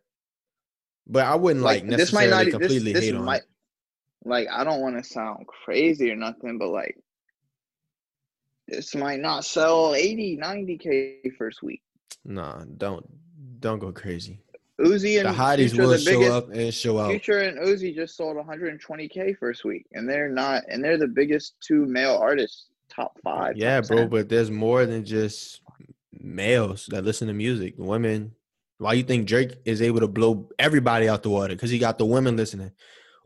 [1.06, 2.50] but I wouldn't like, this necessarily might not.
[2.60, 3.42] completely this, this hate on might.
[3.42, 3.48] it.
[4.24, 6.96] like I don't want to sound crazy or nothing, but like
[8.68, 11.82] this might not sell 80, 90k first week.
[12.24, 13.04] Nah, don't
[13.60, 14.40] don't go crazy.
[14.80, 17.10] Uzi The and hotties Future, will the show biggest, up and show out.
[17.10, 21.54] Future and Uzi just sold 120k first week, and they're not, and they're the biggest
[21.60, 23.56] two male artists, top five.
[23.56, 24.08] Yeah, top bro, 10.
[24.10, 25.62] but there's more than just
[26.12, 27.74] males that listen to music.
[27.78, 28.32] Women.
[28.78, 31.54] Why you think Drake is able to blow everybody out the water?
[31.54, 32.72] Because he got the women listening.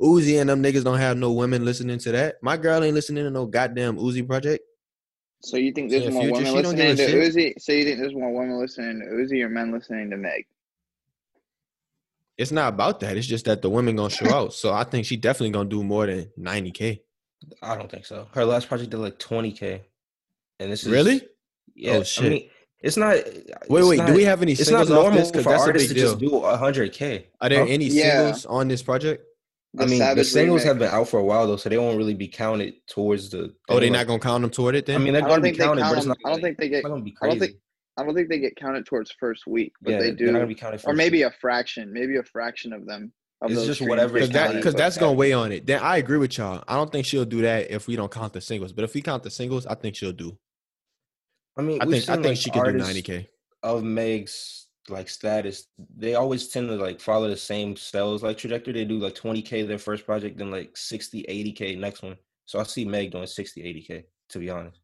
[0.01, 2.37] Uzi and them niggas don't have no women listening to that.
[2.41, 4.65] My girl ain't listening to no goddamn Uzi project.
[5.43, 7.61] So you think there's Yeah, more Future, women she listening to a Uzi?
[7.61, 10.47] So you think there's more women listening to Uzi or men listening to Meg?
[12.37, 13.17] It's not about that.
[13.17, 14.53] It's just that the women gonna show out.
[14.55, 17.01] So I think she definitely gonna do more than 90k.
[17.63, 18.29] I don't think so.
[18.33, 19.81] Her last project did like 20k,
[20.59, 21.23] and this is Really?
[21.75, 22.25] Yeah, Oh, shit.
[22.27, 22.51] I mean,
[22.81, 23.17] it's not.
[23.69, 24.07] Wait, wait.
[24.07, 25.31] do we have any It's not singles off normal this?
[25.31, 26.31] Because for that's a artists big to just deal.
[26.41, 27.25] do 100k.
[27.41, 27.67] Are there Huh?
[27.71, 28.19] any Yeah.
[28.19, 29.25] singles on this project?
[29.79, 30.65] I The mean, the singles remix.
[30.65, 33.55] have been out for a while though, so they won't really be counted towards the.
[33.69, 34.97] Oh, they're thing, not gonna count them toward it then.
[34.97, 36.17] I mean, they're I going don't to be think they counted, count but it's not.
[36.25, 36.83] I don't like- think they get.
[36.83, 37.55] not going to be I don't think-
[37.97, 40.33] I don't think they get counted towards first week, but yeah, they They're do, not
[40.39, 40.81] going to be counted.
[40.87, 41.27] or maybe week.
[41.27, 43.13] a fraction, maybe a fraction of them.
[43.43, 45.67] Of It's just whatever Because that counted, because but- that's gonna weigh on it.
[45.67, 46.65] Then I agree with y'all.
[46.67, 48.73] I don't think she'll do that if we don't count the singles.
[48.73, 50.37] But if we count the singles, I think she'll do.
[51.57, 53.27] I mean, I think I think like, she could do 90k.
[53.63, 55.67] of Meg's like status.
[55.97, 58.73] They always tend to like follow the same sales like trajectory.
[58.73, 62.17] They do like 20k their first project, then like 60, 80k next one.
[62.47, 64.79] So I see Meg doing 60, 80k to be honest,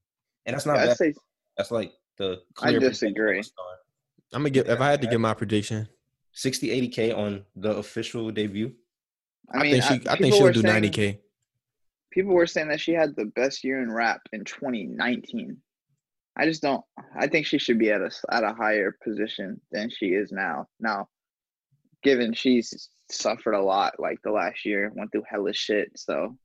[0.45, 0.97] and that's not I bad.
[0.97, 1.15] say
[1.57, 3.39] That's like the I clear disagree.
[4.33, 5.13] I'm gonna get if I had to Yeah.
[5.13, 5.89] give my prediction.
[6.33, 8.75] 60, 80k on the official debut.
[9.55, 11.19] I, I mean, think she I, think she'll do saying- 90k.
[12.11, 15.57] People were saying that she had the best year in rap in 2019.
[16.37, 16.85] I just don't.
[17.19, 20.67] I think she should be at a at a higher position than she is now.
[20.79, 21.09] Now,
[22.03, 26.37] given she's suffered a lot like the last year, went through hella shit, so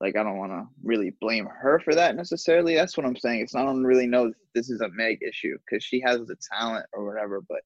[0.00, 2.74] like I don't want to really blame her for that necessarily.
[2.74, 3.40] That's what I'm saying.
[3.40, 6.36] It's not I don't really know this is a Meg issue because she has the
[6.52, 7.60] talent or whatever, but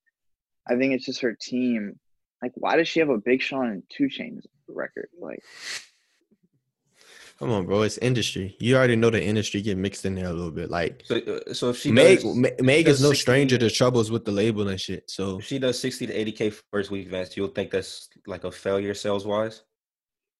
[0.68, 1.98] I think it's just her team.
[2.42, 5.08] Like, why does she have a Big Sean and 2 Chainz record?
[5.18, 5.42] Like,
[7.38, 7.82] Come on, bro.
[7.82, 8.56] It's industry.
[8.60, 10.70] You already know the industry get mixed in there a little bit.
[10.70, 13.70] Like So, uh, so if she Meg, does, Ma- Meg is no 60 stranger to
[13.70, 15.10] troubles with the label and shit.
[15.10, 18.50] So if she does 60 to 80k first week events, you'll think that's like a
[18.50, 19.62] failure sales wise.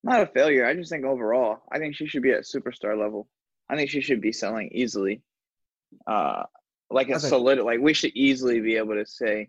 [0.03, 0.65] not a failure.
[0.65, 3.29] I just think overall, I think she should be at superstar level.
[3.69, 5.21] I think she should be selling easily.
[6.07, 6.45] Uh,
[6.91, 9.49] like a think- solid, like we should easily be able to say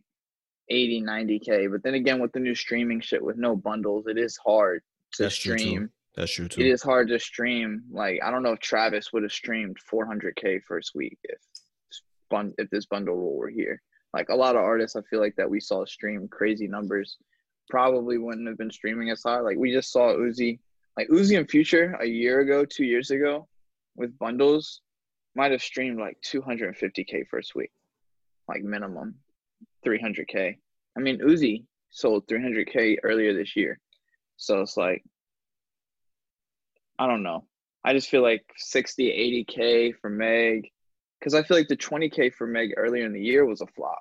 [0.69, 1.71] 80, 90K.
[1.71, 4.81] But then again, with the new streaming shit with no bundles, it is hard
[5.13, 5.89] to That's true, stream.
[6.17, 6.61] That's true too.
[6.61, 7.83] is hard to stream.
[7.91, 11.39] Like I don't know if Travis would have streamed 400K first week if
[12.57, 13.81] if this bundle rule were here.
[14.13, 17.17] Like a lot of artists, I feel like that we saw stream crazy numbers,
[17.69, 19.39] probably wouldn't have been streaming as high.
[19.39, 20.59] Like we just saw Uzi,
[20.97, 23.47] like Uzi and Future a year ago, two years ago,
[23.95, 24.81] with bundles,
[25.35, 27.71] might have streamed like 250K first week,
[28.47, 29.13] like minimum
[29.85, 30.57] 300K.
[30.97, 33.79] I mean Uzi sold 300K earlier this year,
[34.37, 35.03] so it's like
[36.99, 37.45] I don't know.
[37.83, 40.69] I just feel like 60, 80K for Meg.
[41.19, 43.99] Because I feel like the 20K for Meg earlier in the year was a flop.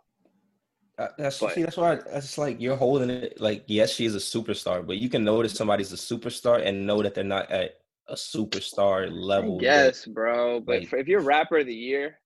[0.98, 4.14] Uh, That's But- see, that's why it's like you're holding it like yes, she is
[4.14, 7.78] a superstar, but you can notice somebody's a superstar and know that they're not at
[8.08, 9.58] a superstar level.
[9.60, 10.60] Yes, bro.
[10.60, 12.18] But like- for, if you're rapper of the year,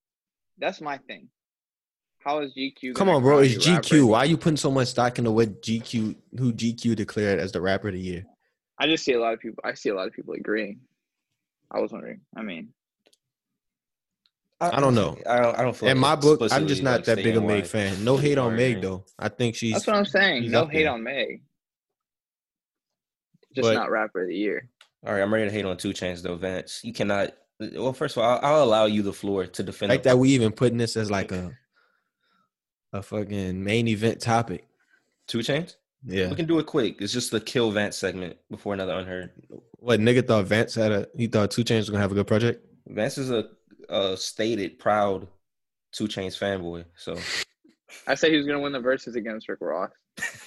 [0.59, 1.29] that's my thing.
[2.21, 2.95] How is GQ?
[2.95, 3.39] Come on, bro.
[3.39, 4.09] It's you rapper GQ.
[4.09, 7.61] Why are you putting so much stock into what GQ who GQ declared as the
[7.61, 8.27] rapper of the year?
[8.81, 9.63] I just see a lot of people.
[9.65, 10.81] I see a lot of people agreeing.
[11.71, 12.23] I was wondering.
[12.35, 12.71] I mean,
[14.61, 15.19] I don't know.
[15.29, 15.59] I don't.
[15.59, 15.89] I don't feel.
[15.91, 18.03] In like my book, I'm just not like, that big of a Meg fan.
[18.05, 19.05] No hate on Meg though.
[19.19, 20.51] I think she's that's what I'm saying.
[20.51, 20.93] No hate there.
[20.93, 21.43] on Meg.
[23.55, 24.69] Just But- not rapper of the year.
[25.07, 26.83] All right, I'm ready to hate on 2 Chainz though, Vance.
[26.85, 27.31] You cannot.
[27.59, 29.89] Well, first of all, I'll, I'll allow you the floor to defend.
[29.89, 30.19] like that.
[30.19, 31.53] We even putting this as like a
[32.93, 34.67] a fucking main event topic.
[35.29, 35.77] 2 Chainz.
[36.05, 36.31] Yeah.
[36.31, 37.01] We can do it quick.
[37.01, 39.31] It's just the kill Vance segment before another unheard.
[39.79, 42.27] What nigga thought Vance had a he thought 2 Chainz was gonna have a good
[42.27, 42.65] project?
[42.89, 43.45] Vance is a,
[43.89, 45.27] a stated proud
[45.93, 46.85] 2 Chainz fanboy.
[46.97, 47.17] So
[48.07, 49.91] I said he was gonna win the verses against Rick Ross.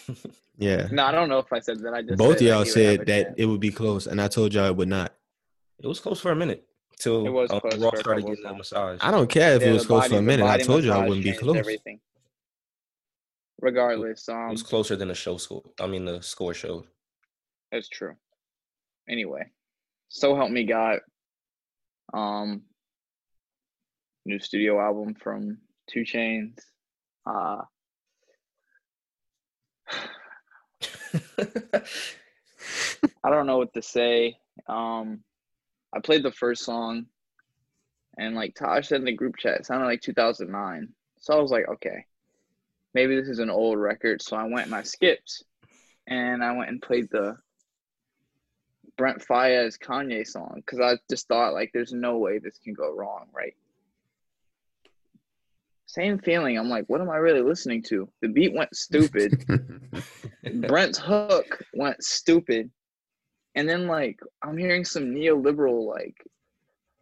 [0.57, 0.87] Yeah.
[0.91, 1.93] No, I don't know if I said that.
[1.95, 3.35] I just Both of said that y'all he would have said that chance.
[3.39, 5.11] it would be close, and I told y'all it would not.
[5.81, 6.63] it was close for a minute
[6.99, 8.99] till It was um, close Raw started getting a massage.
[9.01, 10.45] I don't care if Yeah, it was close body- for a minute.
[10.45, 11.57] I told you I massage wouldn't be close.
[11.57, 11.99] Everything.
[13.63, 15.63] Regardless, um, It was closer than the show score.
[15.79, 16.83] I mean, the score showed.
[17.71, 18.13] That's true.
[19.07, 19.49] Anyway,
[20.09, 20.99] so help me God.
[22.13, 22.63] Um,
[24.25, 25.59] new studio album from
[25.91, 26.59] 2 Chainz.
[27.25, 27.61] Uh,
[33.23, 34.35] I don't know what to say.
[34.67, 35.23] Um,
[35.95, 37.05] I played the first song,
[38.17, 40.89] and like Taj said in the group chat, it sounded like 2009.
[41.19, 42.03] So I was like, okay,
[42.93, 44.21] maybe this is an old record.
[44.21, 45.43] So I went and I skipped,
[46.07, 47.37] and I went and played the
[48.97, 52.93] Brent Faiyaz Kanye song because I just thought like, there's no way this can go
[52.93, 53.55] wrong, right?
[55.85, 56.57] Same feeling.
[56.57, 58.09] I'm like, what am I really listening to?
[58.21, 59.45] The beat went stupid.
[60.67, 62.71] Brent's hook went stupid.
[63.55, 66.17] And then like I'm hearing some neoliberal like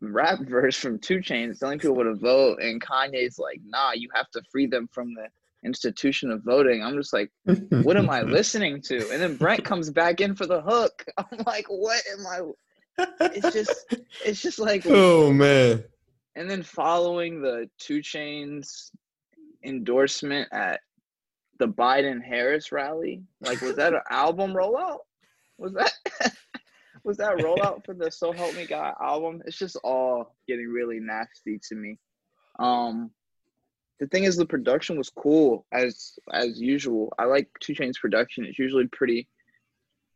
[0.01, 4.29] rap verse from 2 Chainz telling people to vote, and Kanye's like, nah, you have
[4.31, 5.27] to free them from the
[5.63, 6.83] institution of voting.
[6.83, 7.31] I'm just like,
[7.83, 8.97] what am I listening to?
[9.11, 11.05] And then Brent comes back in for the hook.
[11.17, 13.05] I'm like, what am I?
[13.21, 13.95] It's just,
[14.25, 15.83] it's just like, oh man.
[16.35, 18.91] and then following the 2 Chainz
[19.63, 20.81] endorsement at
[21.59, 24.99] the Biden Harris rally, like was that an album rollout?
[25.57, 25.93] Was that
[27.03, 29.41] was that rollout for the So Help Me God album?
[29.45, 31.99] It's just all getting really nasty to me.
[32.57, 33.11] Um
[34.01, 37.13] the thing is the production was cool as as usual.
[37.19, 38.45] I like 2 Chainz production.
[38.45, 39.27] It's usually pretty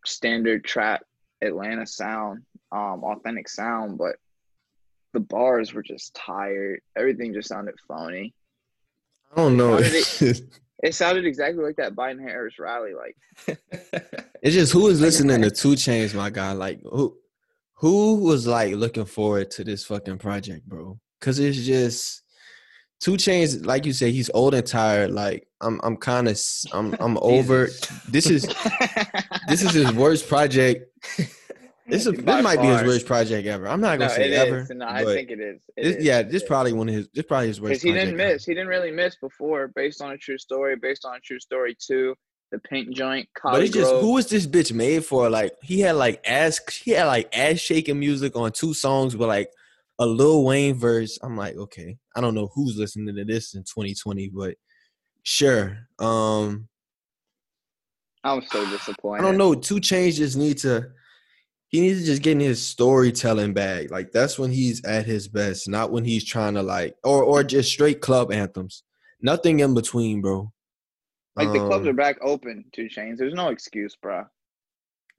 [0.04, 1.04] standard trap
[1.42, 4.16] Atlanta sound, um, authentic sound, but
[5.14, 6.82] the bars were just tired.
[6.98, 8.34] Everything just sounded phony.
[9.32, 9.80] I don't know.
[10.84, 12.92] It sounded exactly like that Biden Harris rally.
[12.94, 13.16] Like
[14.42, 16.52] It's just who is listening to 2 Chainz, my guy.
[16.52, 17.18] Like who,
[17.76, 21.00] who was like looking forward to this fucking project, bro?
[21.20, 22.25] Because it's just
[23.02, 25.12] 2 Chainz, like you said, he's old and tired.
[25.12, 26.40] Like I'm, I'm kind of,
[26.74, 27.70] I'm, I'm over.
[28.08, 28.44] This is,
[29.48, 30.86] this is his worst project.
[31.88, 33.68] This is, this might be his worst project ever.
[33.70, 34.62] I'm not gonna say it ever.
[34.62, 34.72] is.
[34.72, 35.62] No, I think it is.
[35.78, 36.04] It this- is.
[36.04, 37.08] yeah, this probably one of his.
[37.14, 37.70] This probably his worst.
[37.74, 38.34] because he didn't project ever.
[38.34, 38.46] miss.
[38.46, 40.76] He didn't really miss before, based on a true story.
[40.78, 42.16] Based on a true story too.
[42.52, 43.30] The paint Joint.
[43.44, 44.02] But it's just Grove.
[44.02, 45.30] who was this bitch made for?
[45.30, 49.28] Like he had like ass he had like ass shaking music on two songs but
[49.28, 49.52] like
[50.00, 51.18] a Lil Wayne verse.
[51.22, 54.56] I'm like, okay, I don't know who's listening to this in 2020, but
[55.24, 55.78] sure.
[56.00, 56.68] Um,
[58.24, 59.22] I'm so disappointed.
[59.24, 59.54] I don't know.
[59.54, 60.90] 2 Chainz just need to.
[61.68, 63.92] He needs to just get in his storytelling bag.
[63.92, 67.44] Like that's when he's at his best, not when he's trying to like or or
[67.44, 68.84] just straight club anthems.
[69.22, 70.52] Nothing in between, bro.
[71.36, 72.66] Like the clubs Um, are back open.
[72.74, 73.18] 2 Chainz.
[73.18, 74.26] There's no excuse, bro.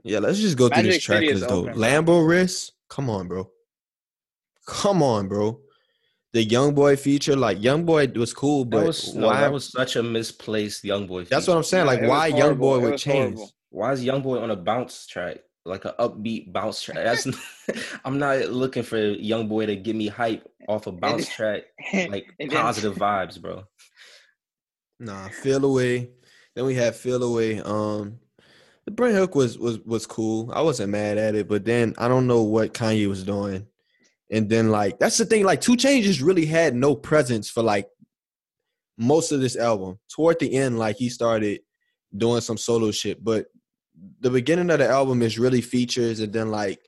[0.03, 1.63] Yeah, let's just go through this track list though.
[1.69, 1.75] open.
[1.75, 3.51] Lambo wrist, come on, bro.
[4.67, 5.61] Come on, bro.
[6.33, 9.41] The young boy feature, like young boy was cool, That but was no, why?
[9.41, 11.25] that was such a misplaced young boy.
[11.25, 11.87] that's what I'm saying.
[11.87, 13.13] No, Like, it was why young boy It with Chainz?
[13.37, 13.51] horrible.
[13.71, 16.97] Why is young boy on a bounce track, like an upbeat bounce track?
[16.97, 17.27] That's
[18.05, 22.27] I'm not looking for young boy to get me hype off a bounce track, like
[22.51, 23.65] positive vibes, bro.
[24.99, 26.11] Nah, feel away.
[26.55, 27.61] Then we had feel away.
[27.61, 28.19] Um,
[28.85, 30.51] the Brent Hook was was was cool.
[30.53, 33.67] I wasn't mad at it, but then I don't know what Kanye was doing.
[34.31, 35.45] And then like that's the thing.
[35.45, 37.89] Like 2 Chainz just really had no presence for like
[38.99, 39.99] most of this album.
[40.09, 41.61] Toward the end, like he started
[42.17, 43.47] doing some solo shit, but
[44.21, 46.81] the beginning of the album is really features, and then like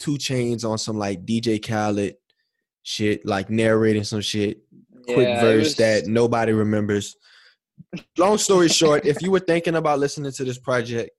[0.00, 2.16] 2 Chainz on some like DJ Khaled
[2.82, 4.62] shit, like narrating some shit
[5.06, 7.16] quick Yeah, it verse was- that nobody remembers.
[8.16, 11.10] Long story short, if you were thinking about listening to this project,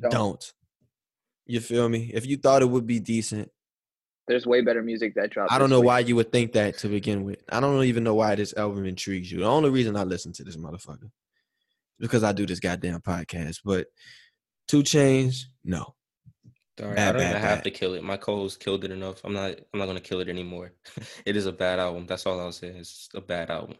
[0.00, 0.10] Don't.
[0.10, 0.52] don't.
[1.46, 2.10] You feel me?
[2.14, 3.50] If you thought it would be decent,
[4.28, 5.52] There's way better music that dropped.
[5.52, 5.86] I don't know week.
[5.86, 7.42] why you would think that to begin with.
[7.50, 9.40] I don't even know why this album intrigues you.
[9.40, 11.10] The only reason I listen to this motherfucker is
[11.98, 13.60] because I do this goddamn podcast.
[13.64, 13.88] But
[14.68, 15.94] 2 Chainz, no.
[16.78, 18.02] Sorry, Bad, I don't bad, even have to kill it.
[18.02, 19.20] My co-host killed it enough.
[19.22, 19.50] I'm not.
[19.74, 20.72] I'm not gonna kill it anymore.
[21.26, 22.06] it is a bad album.
[22.06, 22.68] That's all I'll say.
[22.68, 23.76] It's a bad album.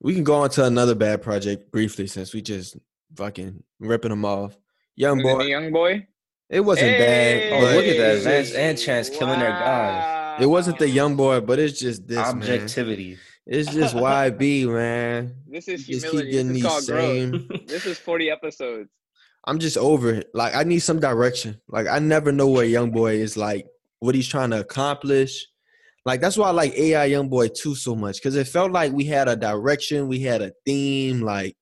[0.00, 2.76] We can go on to another bad project briefly since we just
[3.14, 4.58] fucking ripping them off.
[4.96, 6.06] Young Was the boy, young boy.
[6.52, 7.52] It wasn't bad.
[7.52, 8.16] Oh, look at that.
[8.18, 8.22] Hey!
[8.24, 10.40] Vance and Chance killing their guys.
[10.42, 12.26] It wasn't the young boy, but it's just this man.
[12.36, 13.18] Objectivity.
[13.46, 15.34] It's just YB, man.
[15.48, 16.30] This is Just keep humility.
[16.30, 17.04] getting This is these growth.
[17.10, 17.48] same.
[17.66, 18.90] This is 40 episodes.
[19.46, 20.28] I'm just over it.
[20.34, 21.60] Like I need some direction.
[21.68, 23.66] Like I never know what young boy is like,
[24.00, 25.48] what he's trying to accomplish.
[26.04, 29.04] Like that's why I like AI YoungBoy 2 so much because it felt like we
[29.04, 31.56] had a direction, we had a theme, like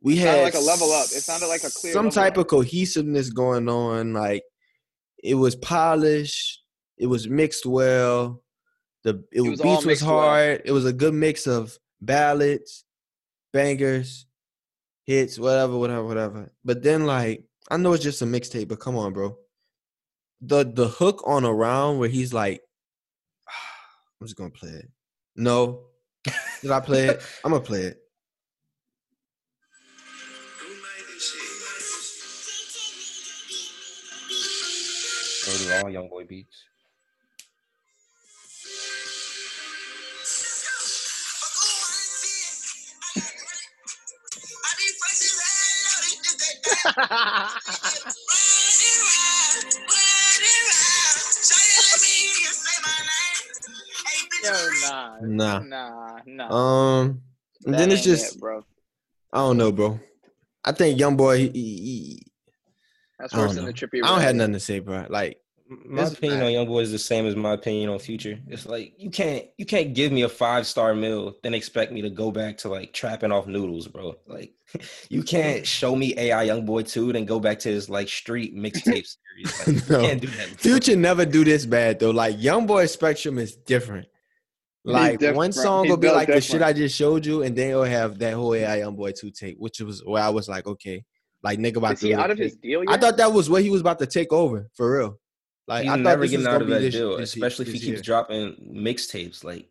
[0.00, 1.04] we had like a level up.
[1.06, 2.38] It sounded like a clear some type up.
[2.38, 4.12] of cohesiveness going on.
[4.12, 4.42] Like
[5.22, 6.62] it was polished,
[6.96, 8.42] it was mixed well.
[9.04, 10.20] The it, was was beats was mixed well.
[10.20, 10.62] hard.
[10.64, 12.84] It was a good mix of ballads,
[13.52, 14.26] bangers,
[15.04, 16.52] hits, whatever, whatever, whatever.
[16.64, 19.36] But then like I know it's just a mixtape, but come on, bro.
[20.40, 22.60] The the hook on around where he's like,
[24.20, 24.88] I'm just gonna play it.
[25.34, 25.86] No.
[26.62, 27.22] Did I play it?
[27.44, 27.98] I'm gonna play it.
[35.48, 36.64] They do all young boy beats.
[54.44, 55.58] Yo, nah, Nah.
[55.60, 56.48] nah, nah.
[56.48, 57.22] Um,
[57.64, 58.64] That then it's just it, bro.
[59.32, 59.98] I don't know, bro.
[60.64, 61.38] I think young boy.
[61.38, 62.22] He, he-
[63.18, 64.00] That's I worse don't than the trippy.
[64.04, 64.36] I don't have Red.
[64.36, 65.06] nothing to say, bro.
[65.08, 65.38] Like
[65.86, 66.46] My It's opinion bad.
[66.56, 68.38] on YoungBoy is the same as my opinion on Future.
[68.48, 72.00] It's like you can't you can't give me a five star meal then expect me
[72.02, 74.14] to go back to like trapping off noodles, bro.
[74.26, 74.52] Like
[75.10, 79.06] you can't show me AI YoungBoy two then go back to his like street mixtape
[79.44, 79.66] series.
[79.66, 80.00] Like, No.
[80.00, 80.46] You can't do that.
[80.48, 80.56] bro.
[80.56, 82.10] Future never do this bad though.
[82.12, 84.06] Like young boy spectrum is different.
[84.84, 85.36] Like different.
[85.36, 86.62] one song will be built like the shit.
[86.62, 89.80] I just showed you, and then it'll have that whole AI YoungBoy two tape, which
[89.80, 91.04] was where I was like, okay,
[91.42, 92.06] like nigga about Is to.
[92.08, 92.92] he out of take- his deal yet?
[92.92, 95.18] I thought that was what he was about to take over for real.
[95.66, 97.16] Like He's I thought never this getting was out gonna of be that this, deal,
[97.18, 98.02] this, especially if he this keeps year.
[98.02, 99.44] dropping mixtapes.
[99.44, 99.68] Like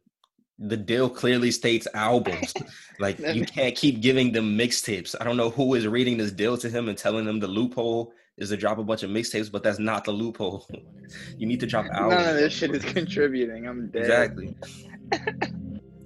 [0.60, 2.54] the deal clearly states albums.
[3.00, 5.16] like you can't keep giving them mixtapes.
[5.20, 8.14] I don't know who is reading this deal to him and telling them the loophole
[8.38, 10.68] is to drop a bunch of mixtapes, but that's not the loophole.
[11.38, 12.22] you need to drop albums.
[12.22, 13.68] None of this shit is contributing.
[13.68, 14.02] I'm dead.
[14.04, 14.56] Exactly.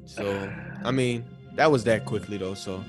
[0.06, 0.52] So
[0.84, 2.54] I mean, that was that quickly though.
[2.54, 2.84] So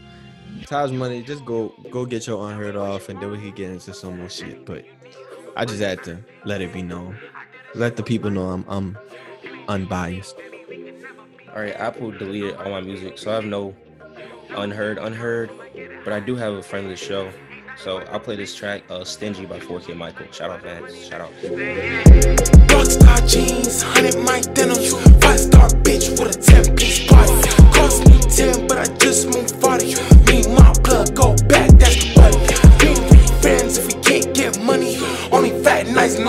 [0.67, 3.93] Taj Money, just go go get your unheard off, and then we can get into
[3.95, 4.65] some more shit.
[4.65, 4.85] But
[5.57, 7.19] I just had to let it be known,
[7.75, 8.99] let the people know I'm I'm
[9.69, 10.37] unbiased.
[11.55, 13.75] All right, Apple deleted all my music, so I have no
[14.57, 15.51] unheard, unheard,
[16.05, 17.31] but I do have a friend of the show.
[17.77, 20.27] So I'll play this track, uh, "Stingy" by 4K Michael.
[20.31, 20.95] Shout out, Vance.
[21.07, 21.33] Shout out.
[22.69, 24.93] Rockstar jeans, 100 mic denims.
[25.23, 27.33] Five star bitch with a 10 piece body.
[27.73, 30.12] Cost me 10, but I just moved 40.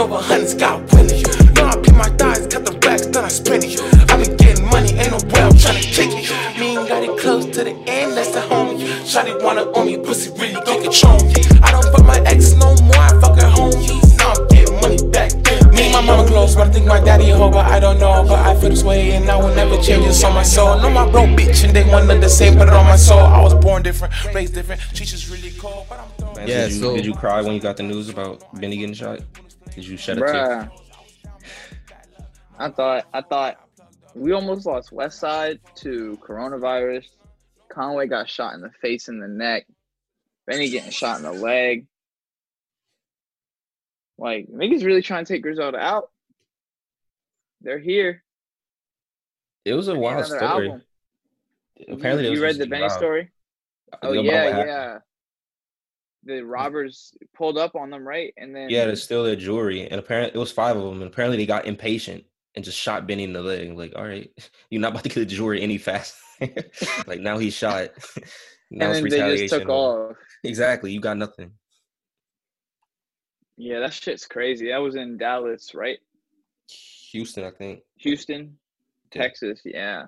[0.04, 1.24] Over hundreds got winning.
[1.56, 3.80] No, I beat my thighs, cut the racks, then I spend it.
[4.12, 6.60] I been getting money, ain't no way I'm tryna kick it.
[6.60, 8.78] Me ain't got it close to the end, that's the homie.
[9.08, 11.36] Shotty wanna own me, pussy really can control me.
[11.64, 13.88] I don't fuck my ex no more, I fuck her homie.
[14.18, 15.32] Now I'm getting money back.
[15.72, 18.00] Me and my mama close, but I think my daddy a hoe, but I don't
[18.00, 18.26] know.
[18.28, 20.78] But I feel this way, and I will never change this on my soul.
[20.82, 23.20] No, my bro bitch, and they one of the same, put it on my soul.
[23.20, 24.82] I was born different, raised different.
[24.94, 27.62] Teachers really cold, but I'm throwing Yeah, did you, so- did you cry when you
[27.62, 29.20] got the news about Benny getting shot?
[29.76, 30.72] Did you shed a tear?
[32.60, 33.58] I thought I thought
[34.16, 37.06] we almost lost Westside to coronavirus.
[37.70, 39.66] Conway got shot in the face and the neck.
[40.46, 41.88] Benny getting shot in the leg.
[44.18, 46.12] Like niggas really trying to take Griselda out.
[47.62, 48.24] They're here.
[49.66, 50.42] It was a wild story.
[50.44, 50.82] album.
[51.90, 52.94] Apparently, you, you read the Benny wild.
[52.94, 53.32] story?
[54.02, 55.02] Oh yeah, happened.
[56.26, 58.34] The robbers pulled up on them, right?
[58.38, 61.02] And then Yeah, to steal their jewelry, and apparently it was five of them.
[61.02, 62.24] And apparently, they got impatient
[62.56, 63.78] and just shot Benny in the leg.
[63.78, 64.32] Like, all right,
[64.70, 66.18] you're not about to get the jewelry any faster.
[67.08, 67.90] like now he's shot.
[68.72, 70.16] now and then they just took off.
[70.44, 71.52] Exactly, you got nothing.
[73.58, 74.70] Yeah, that shit's crazy.
[74.70, 76.00] That was in Dallas, right?
[77.12, 77.82] Houston, I think.
[77.98, 78.58] Houston,
[79.12, 79.62] Texas.
[79.64, 80.08] Yeah,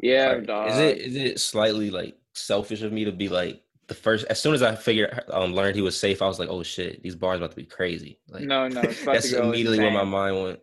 [0.00, 0.36] yeah.
[0.36, 4.24] Is it is it slightly like selfish of me to be like the first?
[4.26, 7.02] As soon as I figured um learned he was safe, I was like, oh shit,
[7.02, 8.18] these bars about to be crazy.
[8.28, 8.80] Like no, no.
[8.82, 10.60] It's about that's to go immediately where my mind went.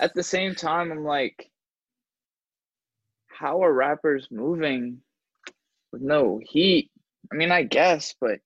[0.00, 1.50] At the same time, I'm like,
[3.26, 4.98] how are rappers moving
[5.92, 6.90] with no heat?
[7.32, 8.40] I mean, I guess, but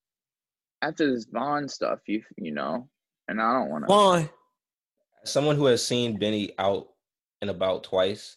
[0.81, 2.89] after this Von stuff, you you know,
[3.29, 3.89] and I don't want to.
[3.89, 4.31] Von,
[5.23, 6.89] As someone who has seen Benny out
[7.41, 8.37] and about twice,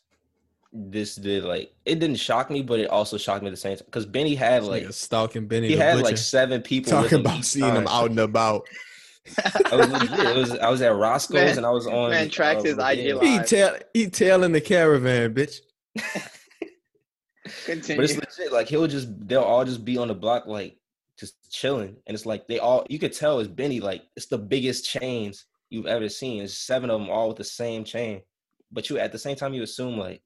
[0.78, 3.78] this did like it didn't shock me, but it also shocked me at the same
[3.78, 5.70] time because Benny had like like stalking Benny.
[5.70, 8.68] he had Butcher, like seven people talking about each seeing him out and about.
[9.72, 10.20] I was legit.
[10.20, 12.12] It was I was at Roscoe's Man- and I was on.
[12.12, 13.22] man tracks uh, his IG live.
[13.22, 15.60] He tail he tailing the caravan, bitch.
[17.66, 18.02] Continue.
[18.02, 18.52] But it's legit.
[18.52, 20.78] Like he'll just they'll all just be on the block like
[21.18, 23.80] just chilling, and it's like they all you could tell it's Benny.
[23.80, 26.44] Like it's the biggest chains you've ever seen.
[26.44, 28.22] It's seven of them all with the same chain.
[28.72, 30.22] But you at the same time you assume like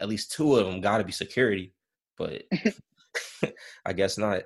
[0.00, 1.72] at least two of them got to be security,
[2.16, 2.42] but
[3.84, 4.42] I guess not.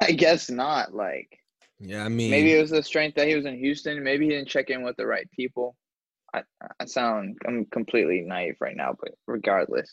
[0.00, 0.94] I guess not.
[0.94, 1.38] Like
[1.78, 4.02] Yeah, I mean, maybe it was the strength that he was in Houston.
[4.02, 5.76] Maybe he didn't check in with the right people.
[6.32, 6.42] I
[6.78, 9.90] I sound I'm completely naive right now, but regardless,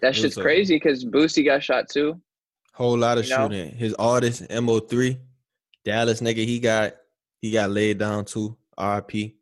[0.00, 2.20] that It shit's a- crazy because Boosie got shot too.
[2.74, 3.48] whole lot of you know?
[3.48, 3.70] shooting.
[3.76, 5.18] His artist Mo3,
[5.84, 6.94] Dallas nigga, he got
[7.40, 8.56] he got laid down too.
[8.78, 9.34] RP.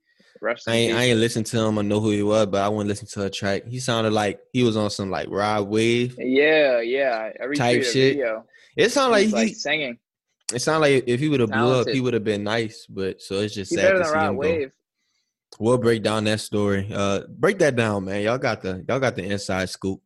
[0.43, 1.79] Rest I ain't I ain't listen to him.
[1.79, 3.67] I know who he was, but I wouldn't listen to a track.
[3.67, 6.17] He sounded like he was on some like ride wave.
[6.19, 7.31] Yeah, yeah.
[7.39, 8.15] Every Type shit.
[8.15, 8.45] video,
[8.77, 9.37] It sounded like he's, he.
[9.37, 9.99] like singing.
[10.55, 12.87] it sounded like if he would have blew up, he would have been nice.
[12.87, 14.71] But so it's just He's sad to see Rod him go.
[15.59, 16.89] We'll break down that story.
[16.93, 18.23] Uh, break that down, man.
[18.23, 20.01] Y'all got the y'all got the inside scoop.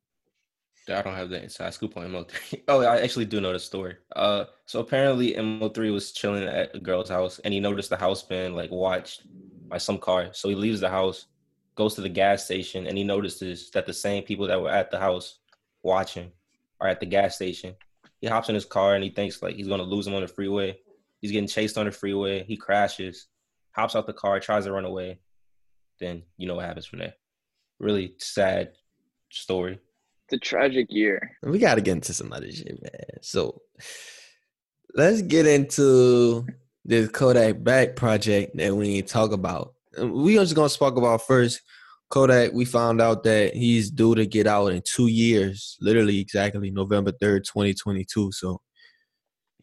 [0.89, 2.63] I don't have the inside scoop on MO3.
[2.69, 3.97] Oh, I actually do know the story.
[4.17, 8.23] Uh, so apparently MO3 was chilling at a girl's house, and he noticed the house
[8.23, 9.23] being like watched
[9.75, 10.29] by some car.
[10.31, 11.27] So he leaves the house,
[11.75, 14.93] goes to the gas station, and he notices that the same people that were at
[14.93, 15.41] the house
[15.83, 16.31] watching
[16.81, 17.75] are at the gas station.
[18.21, 20.29] He hops in his car and he thinks like he's gonna lose him on the
[20.29, 20.79] freeway.
[21.21, 22.45] He's getting chased on the freeway.
[22.45, 23.27] He crashes,
[23.73, 25.19] hops out the car, tries to run away.
[25.99, 27.15] Then you know what happens from there.
[27.81, 28.75] Really sad
[29.31, 29.81] story.
[30.29, 31.37] It's a tragic year.
[31.43, 33.23] We got to get into some other shit, man.
[33.23, 33.61] So
[34.95, 36.47] let's get into
[36.85, 39.75] this Kodak Black project that we need to talk about.
[39.99, 41.63] We are just gonna talk about first.
[42.11, 46.71] Kodak, we found out that he's due to get out in two years, literally exactly
[46.71, 48.33] November 3rd, 2022.
[48.33, 48.61] So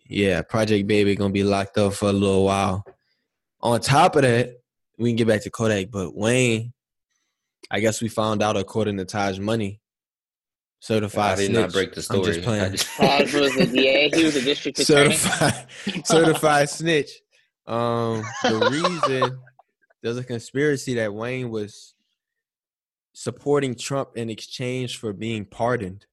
[0.06, 2.84] yeah, Project Baby gonna be locked up for a little while.
[3.62, 4.56] On top of that,
[4.98, 6.74] we can get back to Kodak, but Wayne,
[7.70, 9.81] I guess we found out according to Taj Money,
[10.82, 11.60] certified I did snitch.
[11.62, 12.26] not break the I'm story.
[12.34, 12.72] just playing.
[12.74, 14.10] just- Taj was a DA.
[14.10, 15.14] He was a district attorney.
[15.16, 15.68] certified
[16.06, 17.12] certified snitch.
[17.68, 19.40] Um, the reason
[20.04, 21.94] there's a conspiracy that Wayne was
[23.14, 26.06] supporting Trump in exchange for being pardoned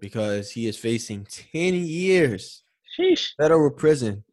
[0.00, 2.62] because he is facing 10 years
[2.98, 3.30] Sheesh.
[3.36, 4.24] federal prison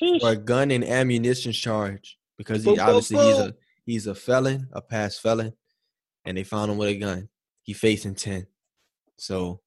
[0.00, 0.20] Sheesh.
[0.20, 4.14] for a gun and ammunition charge because he Boom, boom, obviously he's a he's a
[4.14, 5.52] felon, a past felon,
[6.24, 7.28] and they found him with a gun.
[7.62, 8.46] He facing 10.
[9.16, 9.60] So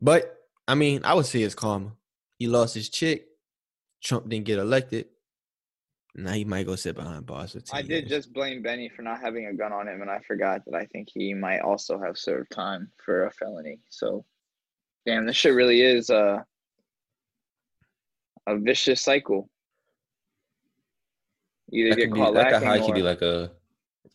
[0.00, 1.92] but I mean, I would say it's karma.
[2.38, 3.26] He lost his chick.
[4.02, 5.06] Trump didn't get elected.
[6.14, 8.08] Now he might go sit behind bars for 10 I did years.
[8.08, 10.86] just blame Benny for not having a gun on him, and I forgot that I
[10.86, 13.80] think he might also have served time for a felony.
[13.90, 14.24] So,
[15.04, 16.38] damn, this shit really is uh,
[18.46, 19.50] a vicious cycle.
[21.68, 23.50] You that either could get be, caught that could lacking high could be like a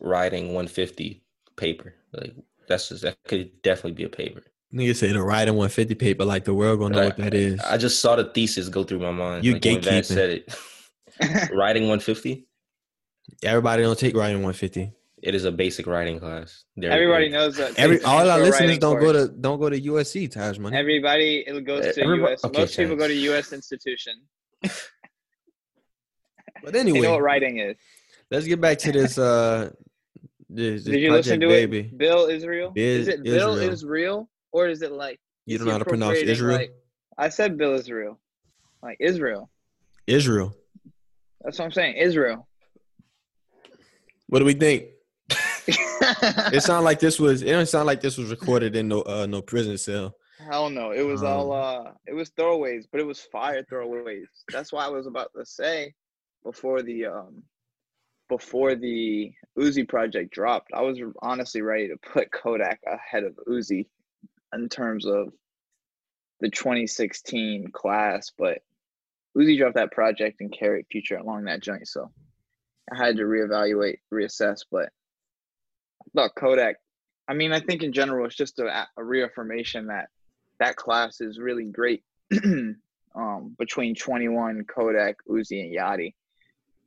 [0.00, 1.22] riding 150
[1.56, 1.94] paper.
[2.12, 2.34] Like
[2.68, 4.42] that's just that could definitely be a paper.
[4.74, 7.60] Nigga say the riding 150 paper like the world gonna know what that is.
[7.60, 9.44] I just saw the thesis go through my mind.
[9.44, 10.04] You like when gatekeeping.
[10.04, 10.54] said it.
[11.54, 12.46] riding 150.
[13.44, 14.92] Everybody don't take riding 150.
[15.22, 16.64] It is a basic writing class.
[16.76, 17.78] There it Everybody knows that.
[17.78, 20.76] Every all our listeners don't go to don't go to USC, Taj money.
[20.76, 22.44] Everybody it goes to everybody- U.S.
[22.44, 23.52] okay, Most people go to U.S.
[23.52, 24.14] institution.
[24.62, 24.72] but
[26.72, 27.76] They anyway, know what writing is.
[28.30, 29.70] let's get back to this uh
[30.54, 31.78] this, this Did you project listen to baby.
[31.80, 31.98] it?
[31.98, 32.72] Bill Israel.
[32.76, 33.72] is it Bill Israel.
[33.72, 36.56] Israel or is it like You don't know how to pronounce Israel?
[36.58, 36.74] like-
[37.18, 38.18] I said Bill Israel,
[38.82, 39.50] like Israel.
[40.06, 40.54] Israel.
[41.42, 41.96] That's what I'm saying.
[41.96, 42.48] Israel.
[44.28, 44.84] What do we think?
[45.68, 49.26] it sounded like this was it don't sound like this was recorded in no uh
[49.26, 50.16] no prison cell.
[50.38, 50.90] Hell no.
[50.92, 54.26] It was all Um, uh it was throwaways, but it was fire throwaways.
[54.50, 55.94] That's why I was about to say
[56.42, 57.42] before the um
[58.32, 63.88] before the Uzi project dropped, I was honestly ready to put Kodak ahead of Uzi
[64.54, 65.34] in terms of
[66.40, 68.60] the 2016 class, but
[69.36, 72.10] Uzi dropped that project and carried Future along that joint, so
[72.90, 74.60] I had to reevaluate, reassess.
[74.70, 74.88] But
[76.00, 76.76] I thought Kodak.
[77.28, 80.08] I mean, I think in general, it's just a, a reaffirmation that
[80.58, 82.02] that class is really great.
[83.14, 86.14] um, between 21, Kodak, Uzi, and Yachty,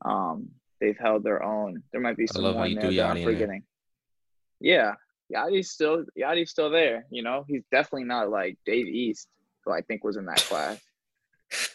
[0.03, 1.83] um, they've held their own.
[1.91, 3.23] There might be I some love how more you in threw there that I'm in
[3.25, 3.33] there.
[3.33, 3.63] forgetting.
[4.59, 4.93] Yeah,
[5.33, 7.05] Yachty's still Yachty's still there.
[7.09, 9.27] You know, he's definitely not like Dave East,
[9.63, 10.79] who I think was in that class.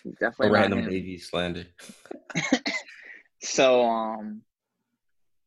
[0.03, 0.91] He's definitely not random him.
[0.91, 1.67] Navy slander.
[3.43, 4.43] So um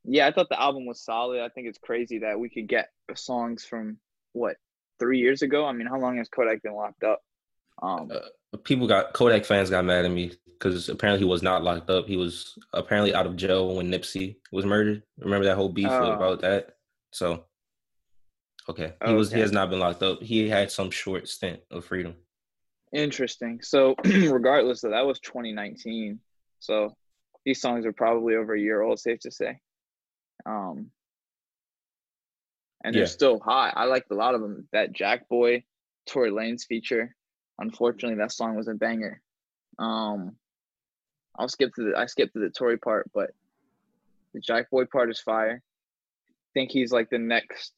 [0.06, 1.40] yeah, I thought the album was solid.
[1.42, 3.98] I think it's crazy that we could get songs from
[4.34, 4.58] what
[5.00, 5.66] three years ago.
[5.66, 7.22] I mean, how long has Kodak been locked up?
[7.82, 11.64] Um, Uh, people got Kodak fans got mad at me because apparently he was not
[11.64, 12.08] locked up.
[12.08, 15.04] He was apparently out of jail when Nipsey was murdered.
[15.18, 16.12] Remember that whole beef Oh.
[16.12, 16.78] about that?
[17.12, 17.46] So,
[18.70, 20.22] okay, he was he has not been locked up.
[20.22, 22.16] He had some short stint of freedom.
[22.94, 23.60] interesting.
[23.64, 26.20] So regardless of that was 2019.
[26.60, 26.96] So
[27.44, 29.60] these songs are probably over a year old, safe to say.
[30.46, 30.92] Um,
[32.84, 33.74] and they're still hot.
[33.76, 34.68] I liked a lot of them.
[34.74, 35.64] That Jackboy,
[36.06, 37.16] Tory Lanez feature.
[37.60, 39.22] Unfortunately, that song was a banger.
[39.80, 40.36] Um,
[41.38, 43.32] I'll skip to the I skipped to the Tory part, but
[44.34, 45.62] the Jackboy part is fire.
[46.30, 47.74] I think he's like the next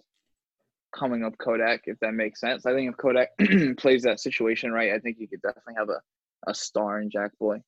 [0.93, 2.65] coming of Kodak, if that makes sense.
[2.65, 3.29] I think if Kodak
[3.77, 6.01] plays that situation right, I think you could definitely have a,
[6.47, 7.61] a star in Jackboy.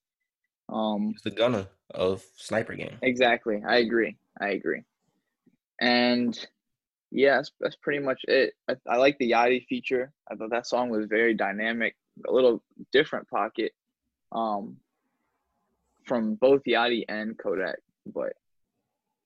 [0.69, 2.97] Um, He's the gunner of Sniper Gang.
[3.01, 3.61] Exactly.
[3.67, 4.17] I agree.
[4.39, 4.81] I agree.
[5.79, 6.37] And
[7.11, 8.53] yeah, that's, that's pretty much it.
[8.69, 10.11] I, I like the Yachty feature.
[10.29, 11.95] I thought that song was very dynamic,
[12.27, 13.71] a little different pocket
[14.31, 14.77] um,
[16.05, 17.79] from both Yachty and Kodak.
[18.05, 18.33] But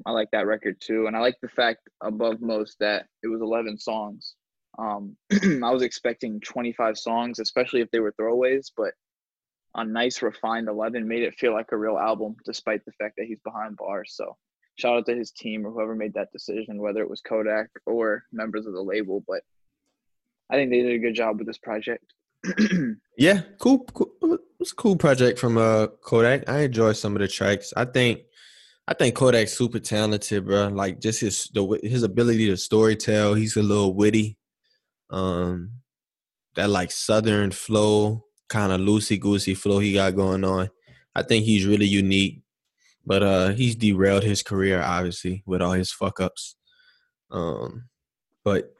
[0.05, 3.41] I like that record too, and I like the fact above most that it was
[3.41, 4.35] 11 songs.
[4.77, 8.93] Um, I was expecting 25 songs, especially if they were throwaways, but
[9.75, 13.25] a nice refined 11 made it feel like a real album, despite the fact that
[13.25, 14.13] he's behind bars.
[14.15, 14.37] So
[14.81, 18.23] shout out to his team or whoever made that decision, whether it was Kodak or
[18.31, 19.23] members of the label.
[19.27, 19.41] But
[20.49, 22.13] I think they did a good job with this project.
[23.17, 24.09] Yeah, cool, cool.
[24.23, 26.49] It was a cool project from uh Kodak.
[26.49, 27.71] I enjoy some of the tracks.
[27.77, 28.21] I think,
[28.87, 30.69] I think Kodak's super talented, bro.
[30.69, 33.37] Like just his the his ability to storytell.
[33.37, 34.37] He's a little witty.
[35.11, 35.73] Um,
[36.55, 40.69] that like southern flow, kind of loosey goosey flow he got going on.
[41.13, 42.41] I think he's really unique,
[43.05, 46.55] but uh, he's derailed his career obviously with all his fuck ups.
[47.29, 47.85] Um,
[48.43, 48.73] but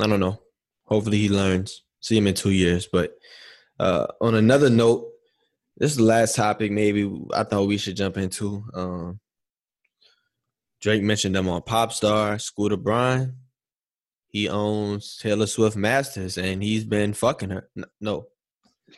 [0.00, 0.40] I don't know.
[0.84, 1.84] Hopefully he learns.
[2.00, 3.16] See him in two years, but.
[3.80, 5.10] Uh, on another note,
[5.76, 6.70] this is the last topic.
[6.70, 8.64] Maybe I thought we should jump into.
[8.74, 9.20] Um,
[10.80, 12.40] Drake mentioned them on Popstar.
[12.40, 13.36] Scooter Braun,
[14.28, 17.68] he owns Taylor Swift Masters, and he's been fucking her.
[18.00, 18.28] No,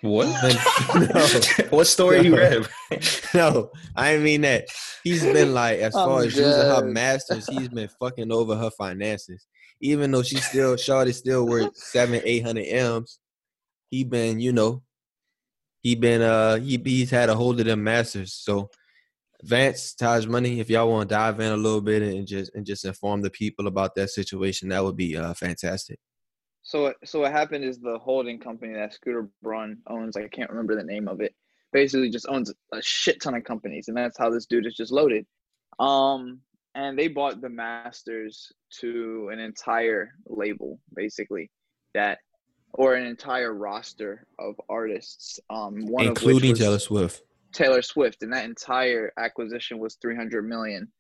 [0.01, 0.27] What?
[1.61, 2.67] no, what story you read?
[3.35, 4.69] no, I mean that.
[5.03, 8.71] He's been like, as far I'm as using her masters, he's been fucking over her
[8.71, 9.47] finances.
[9.81, 13.19] Even though she's still, Shorty still worth seven, eight hundred m's.
[13.91, 14.83] He been, you know,
[15.83, 18.33] he been, uh, he he's had a hold of them masters.
[18.33, 18.71] So,
[19.43, 22.65] Vance, Taj Money, if y'all want to dive in a little bit and just and
[22.65, 25.99] just inform the people about that situation, that would be uh fantastic.
[26.65, 30.51] So what so what happened is the holding company that Scooter Braun owns, I can't
[30.51, 31.35] remember the name of it,
[31.73, 34.91] basically just owns a shit ton of companies, and that's how this dude is just
[34.91, 35.27] loaded.
[35.79, 36.41] Um,
[36.75, 38.51] and they bought the masters
[38.81, 41.51] to an entire label, basically,
[41.93, 42.19] that
[42.73, 45.39] or an entire roster of artists.
[45.51, 47.23] Um, one including Taylor Swift.
[47.53, 50.91] Taylor Swift, and that entire acquisition was 300 million.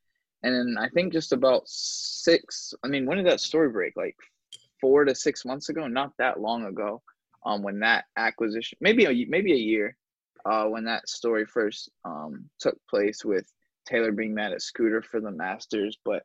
[0.43, 2.75] And then I think just about six.
[2.85, 3.95] I mean, when did that story break?
[3.97, 4.17] Like
[4.85, 7.01] four to six months ago, not that long ago.
[7.47, 9.97] Um, when that acquisition, maybe a maybe a year,
[10.45, 13.47] uh, when that story first um took place with
[13.89, 16.23] Taylor being mad at Scooter for the masters, but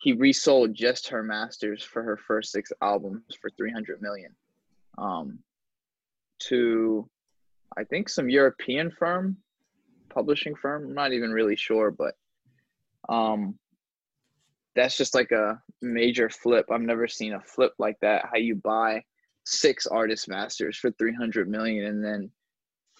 [0.00, 4.34] he resold just her masters for her first six albums for 300 million.
[4.98, 5.38] Um,
[6.48, 7.08] to
[7.74, 9.38] I think some European firm,
[10.10, 10.88] publishing firm.
[10.88, 12.16] I'm not even really sure, but
[13.08, 13.58] um,
[14.74, 16.66] that's just like a major flip.
[16.70, 18.26] I've never seen a flip like that.
[18.30, 19.02] How you buy
[19.44, 22.30] six artist masters for 300 million and then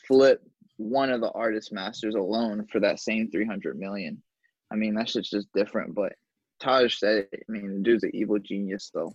[0.06, 0.42] flip
[0.76, 4.22] one of the artist masters alone for that same 300 million.
[4.70, 5.94] I mean, that shit's just different.
[5.94, 6.12] But
[6.60, 7.42] Taj said, it.
[7.48, 9.14] I mean, the dude's an evil genius, though.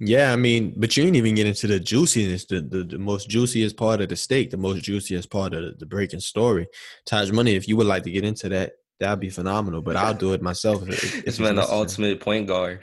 [0.00, 3.28] Yeah, I mean, but you didn't even get into the juiciness, the, the, the most
[3.28, 6.68] juiciest part of the steak, the most juiciest part of the, the breaking story.
[7.04, 9.82] Taj Money, if you would like to get into that, that'd be phenomenal.
[9.82, 10.82] But I'll do it myself.
[10.88, 12.80] If, if This it's man, the ultimate point guard.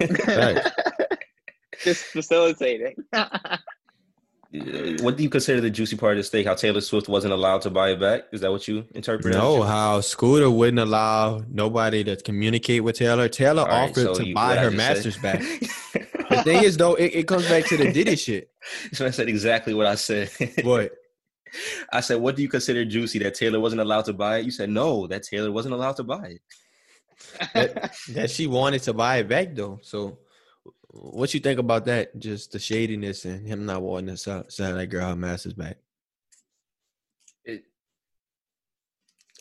[0.00, 0.64] Right.
[1.84, 2.96] just facilitating.
[5.00, 6.46] what do you consider the juicy part of the steak?
[6.46, 8.22] How Taylor Swift wasn't allowed to buy it back?
[8.32, 9.34] Is that what you interpret?
[9.34, 9.40] as?
[9.40, 13.28] No, how Scooter wouldn't allow nobody to communicate with Taylor.
[13.28, 15.22] Taylor All right, offered so to you- buy her masters said.
[15.22, 15.42] back.
[16.28, 18.50] The thing is, though, it, it comes back to the Diddy shit.
[18.92, 20.28] So I said exactly what I said.
[20.62, 20.92] What?
[21.92, 23.18] I said, what do you consider juicy?
[23.20, 24.44] That Taylor wasn't allowed to buy it?
[24.44, 26.42] You said, no, that Taylor wasn't allowed to buy it.
[27.54, 29.78] That, that she wanted to buy it back, though.
[29.82, 30.18] So,
[30.90, 32.18] what you think about that?
[32.18, 35.76] Just the shadiness and him not wanting to sell, sell that girl her masters back.
[37.44, 37.64] it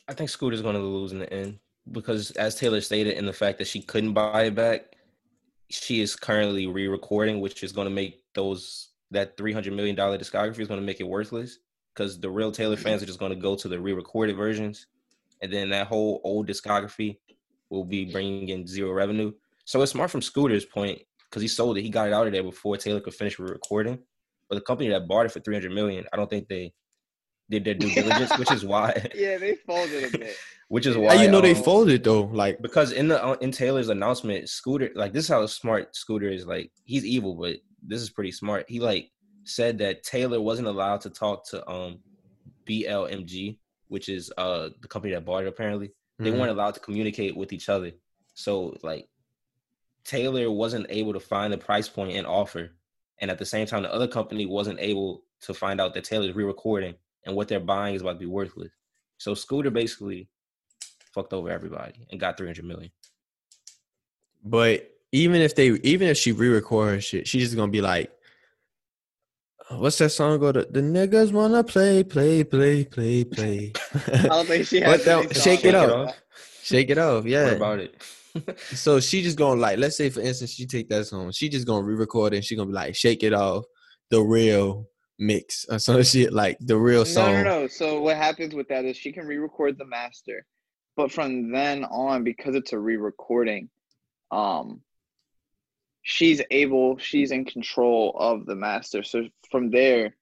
[0.08, 1.60] I think Scooter's going to lose in the end
[1.92, 4.96] because, as Taylor stated, in the fact that she couldn't buy it back,
[5.70, 10.18] she is currently re-recording, which is going to make those that three hundred million dollar
[10.18, 11.60] discography is going to make it worthless
[11.98, 14.86] because the real Taylor fans are just going to go to the re-recorded versions,
[15.42, 17.18] and then that whole old discography
[17.70, 19.32] will be bringing in zero revenue.
[19.66, 22.34] So it's smart from Scooter's point because he sold it, he got it out of
[22.34, 24.00] there before Taylor could finish recording.
[24.48, 26.74] But the company that bought it for three hundred million, I don't think they
[27.50, 30.36] did their due diligence, which is why, yeah, they folded a bit.
[30.70, 32.24] which is How why you know they um, folded though?
[32.26, 36.30] Like, because in the uh, in Taylor's announcement, Scooter like this is how smart Scooter
[36.30, 36.46] is.
[36.46, 38.66] Like he's evil, but this is pretty smart.
[38.70, 39.12] He like
[39.48, 42.00] said that Taylor wasn't allowed to talk to um
[42.66, 45.48] BLMG, which is uh the company that bought it.
[45.48, 46.40] Apparently, they mhm.
[46.40, 47.92] weren't allowed to communicate with each other.
[48.34, 49.08] So like
[50.04, 52.72] Taylor wasn't able to find the price point and offer,
[53.20, 56.36] and at the same time, the other company wasn't able to find out that Taylor's
[56.36, 56.96] re-recording
[57.26, 58.72] and what they're buying is about to be worthless.
[59.18, 60.30] So Scooter basically
[61.14, 62.92] fucked over everybody and got 300 million.
[64.44, 68.12] But even if they, even if she re-record her shit, she's just gonna be like,
[69.70, 70.40] "What's that song?
[70.40, 73.74] Go to the niggas wanna play, play, play, play, play."
[74.14, 76.10] I don't think she has any shake it off.
[76.10, 76.16] up.
[76.64, 77.26] Shake it off.
[77.26, 77.46] Yeah.
[77.46, 77.96] What about it?
[78.76, 81.66] So she just gonna like, let's say for instance, she take that song, she just
[81.66, 83.66] gonna re-record it and she gonna be like, shake it off,
[84.12, 84.88] the real
[85.18, 87.34] mix or some shit like the real No, song.
[87.34, 87.68] no, no.
[87.68, 90.46] So what happens with that is she can re-record the master,
[90.96, 93.70] but from then on, because it's a re-recording,
[94.32, 94.82] um,
[96.10, 99.04] she's able, she's in control of the master.
[99.04, 100.16] So from there,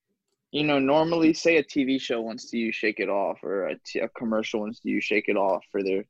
[0.52, 3.76] you know, normally, say a TV show wants to use "Shake It Off" or a,
[3.86, 6.06] t- a commercial wants to use "Shake It Off" for their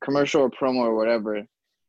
[0.00, 1.44] commercial or promo or whatever.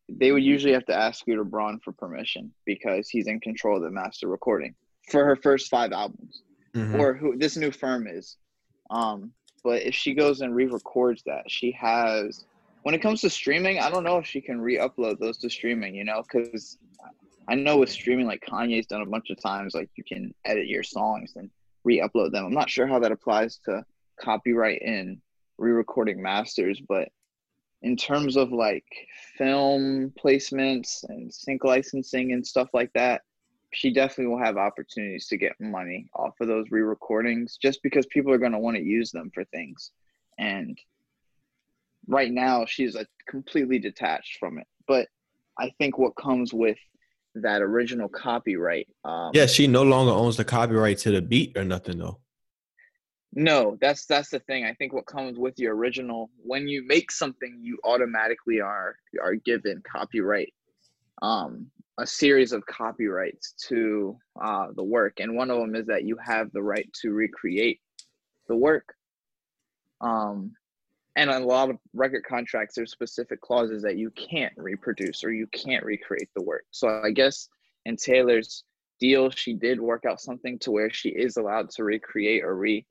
[0.09, 3.83] They would usually have to ask Scooter Braun for permission because he's in control of
[3.83, 4.73] the master recording
[5.11, 6.41] for her first five albums
[6.73, 6.97] Mhm.
[6.97, 8.37] or who this new firm is.
[8.89, 9.31] Um,
[9.63, 12.45] but if she goes and re-records that, she has.
[12.81, 15.93] When it comes to streaming, I don't know if she can re-upload those to streaming.
[15.93, 16.79] You know, because
[17.47, 20.67] I know with streaming, like Kanye's done a bunch of times, like you can edit
[20.67, 21.49] your songs and
[21.83, 22.45] re-upload them.
[22.45, 23.85] I'm not sure how that applies to
[24.19, 25.19] copyright and
[25.57, 27.09] re-recording masters, but
[27.81, 28.85] in terms of like
[29.37, 33.21] film placements and sync licensing and stuff like that,
[33.73, 38.31] she definitely will have opportunities to get money off of those re-recordings just because people
[38.31, 39.91] are going to want to use them for things
[40.37, 40.77] and
[42.07, 45.07] right now she's a completely detached from it but
[45.59, 46.77] i think what comes with
[47.41, 51.63] that original copyright um Yeah, she no longer owns the copyright to the beat or
[51.63, 52.19] nothing though.
[53.33, 54.65] no that's that's the thing.
[54.65, 59.35] I think what comes with your original when you make something you automatically are are
[59.35, 60.53] given copyright
[61.21, 61.67] um
[61.99, 65.19] a series of copyrights to uh the work.
[65.19, 67.79] And one of them is that you have the right to recreate
[68.47, 68.93] the work.
[70.01, 70.53] Um
[71.17, 75.47] and a lot of record contracts there's specific clauses that you can't reproduce or you
[75.47, 76.63] can't recreate the work.
[76.71, 77.49] So i guess
[77.85, 78.63] in taylor's
[78.99, 82.85] deal she did work out something to where she is allowed to recreate or re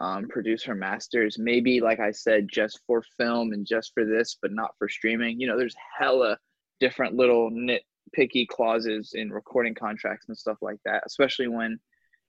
[0.00, 1.38] um, produce her masters.
[1.38, 5.40] Maybe like i said just for film and just for this but not for streaming.
[5.40, 6.36] You know there's hella
[6.80, 11.78] different little nitpicky clauses in recording contracts and stuff like that especially when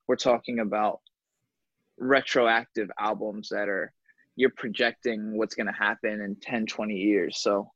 [0.08, 1.00] we're talking about
[2.00, 3.94] retroactive albums that are
[4.36, 7.72] you're projecting what's going to happen in 10 20 years so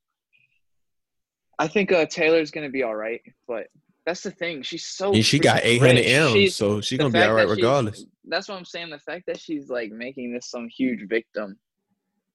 [1.59, 3.67] i think uh, taylor's going to be all right but
[4.05, 6.07] that's the thing she's so And she got 800 rich.
[6.07, 8.05] M's, She's- so she the gonna be all right that regardless.
[8.25, 8.89] That's what I'm saying.
[8.89, 11.57] The fact that she's like making this some huge victim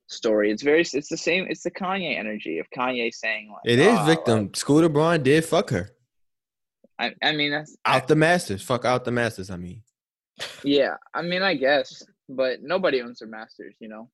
[0.06, 0.50] story.
[0.50, 0.80] It's very.
[0.80, 1.46] It's the same.
[1.50, 4.44] It's the Kanye energy of Kanye saying like, It is "Ah, victim.
[4.44, 5.90] like," Scooter Braun did fuck her
[6.98, 8.62] I, I mean, that's out the Masters.
[8.62, 9.50] Fuck out the Masters.
[9.50, 9.82] I mean,
[10.64, 10.94] yeah.
[11.12, 14.08] I mean, I guess, but nobody owns their masters, you know.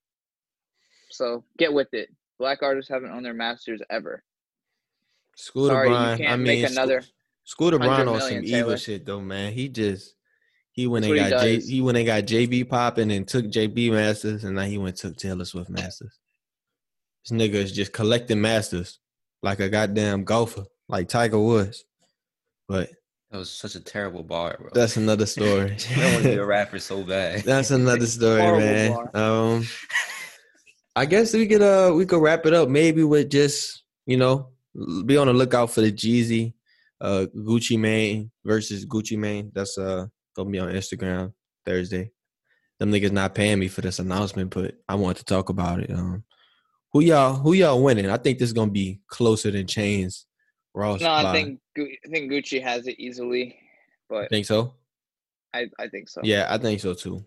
[1.09, 2.09] So get with it.
[2.39, 4.23] Black artists haven't owned their masters ever.
[5.35, 7.03] Scooter Sorry, you can't I mean, make another
[7.43, 9.53] Scooter Braun 100 on some million, evil shit though, man.
[9.53, 10.15] He just
[10.71, 13.27] he went That's and what he got J, he went and got JB popping and
[13.27, 16.19] took JB Masters, and now he went and took Taylor Swift Masters.
[17.23, 18.99] This nigga is just collecting masters
[19.41, 21.85] like a goddamn golfer, like Tiger Woods.
[22.67, 22.89] But
[23.35, 24.69] That was such a terrible bar, bro.
[24.73, 25.75] that's another story.
[25.97, 27.41] I want to be a rapper so bad.
[27.43, 28.93] That's another story, man.
[28.93, 29.11] bar.
[29.13, 29.67] Um,
[30.95, 34.51] I guess we could uh we could wrap it up maybe with just you know
[35.05, 36.53] be on the lookout for the Jeezy,
[37.01, 39.51] uh Gucci Mane versus Gucci Mane.
[39.53, 41.33] That's uh gonna be on Instagram
[41.65, 42.11] Thursday.
[42.79, 45.91] Them niggas not paying me for this announcement, but I want to talk about it.
[45.91, 46.23] Um,
[46.93, 48.09] who y'all who y'all winning?
[48.09, 50.23] I think this is gonna be closer than Chainz.
[50.75, 51.01] Ross.
[51.01, 53.57] No, I think I think Gucci has it easily,
[54.09, 54.73] but think so.
[55.53, 56.21] I I think so.
[56.23, 57.25] Yeah, I think so too.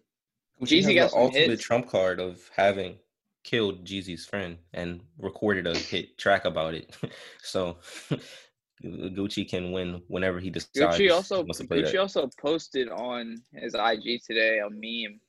[0.61, 1.62] Gucci Jeezy has got the ultimate hits.
[1.62, 2.99] trump card of having
[3.44, 6.94] killed Jeezy's friend and recorded a hit track about it.
[7.42, 7.78] so
[8.84, 10.78] Gucci can win whenever he decides.
[10.78, 12.01] Gucci also wants to play Gucci that.
[12.01, 15.20] also posted on his IG today a meme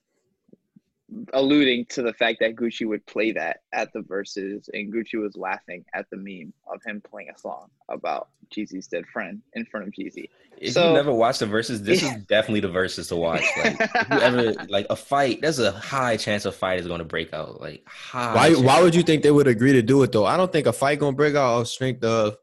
[1.33, 5.35] alluding to the fact that Gucci would play that at the verses and Gucci was
[5.35, 9.87] laughing at the meme of him playing a song about Jeezy's dead friend in front
[9.87, 10.29] of Jeezy.
[10.57, 13.43] If So- you never watched the verses, this is definitely the verses to watch.
[13.63, 16.99] Like if you ever like a fight, there's a high chance a fight is going
[16.99, 17.59] to break out.
[17.61, 18.35] Like high.
[18.35, 18.61] Why chance.
[18.61, 20.25] why would you think they would agree to do it though?
[20.25, 22.37] I don't think a fight gonna break out off strength of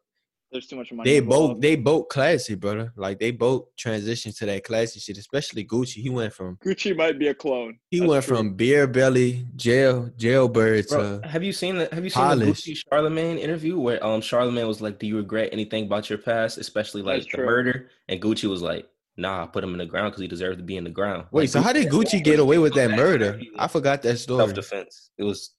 [0.57, 1.11] There's too much money.
[1.11, 1.55] they involved.
[1.55, 2.93] both they both classy, brother.
[2.97, 6.01] Like they both transitioned to that classy shit, especially Gucci.
[6.07, 7.79] He went from Gucci might be a clone.
[7.91, 8.37] he That's went true.
[8.37, 12.63] from beer belly jail jailbird Bro, to have you seen the Have you seen polish.
[12.65, 16.19] the Gucci Charlemagne interview where um Charlemagne was like, "Do you regret anything about your
[16.19, 17.47] past, especially like That's the true.
[17.47, 20.59] murder?" And Gucci was like, "Nah, I put him in the ground because he deserved
[20.59, 21.43] to be in the ground." wait.
[21.43, 23.41] Like, So how did Gucci get away with that murder?
[23.59, 24.41] I forgot that story.
[24.45, 25.11] Self defense.
[25.19, 25.51] It was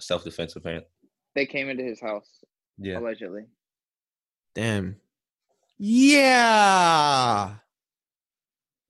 [0.00, 0.88] self defense, apparently.
[1.34, 2.28] They came into his house
[2.78, 2.98] Yeah.
[2.98, 3.44] allegedly.
[4.54, 4.96] Damn.
[5.78, 7.54] Yeah.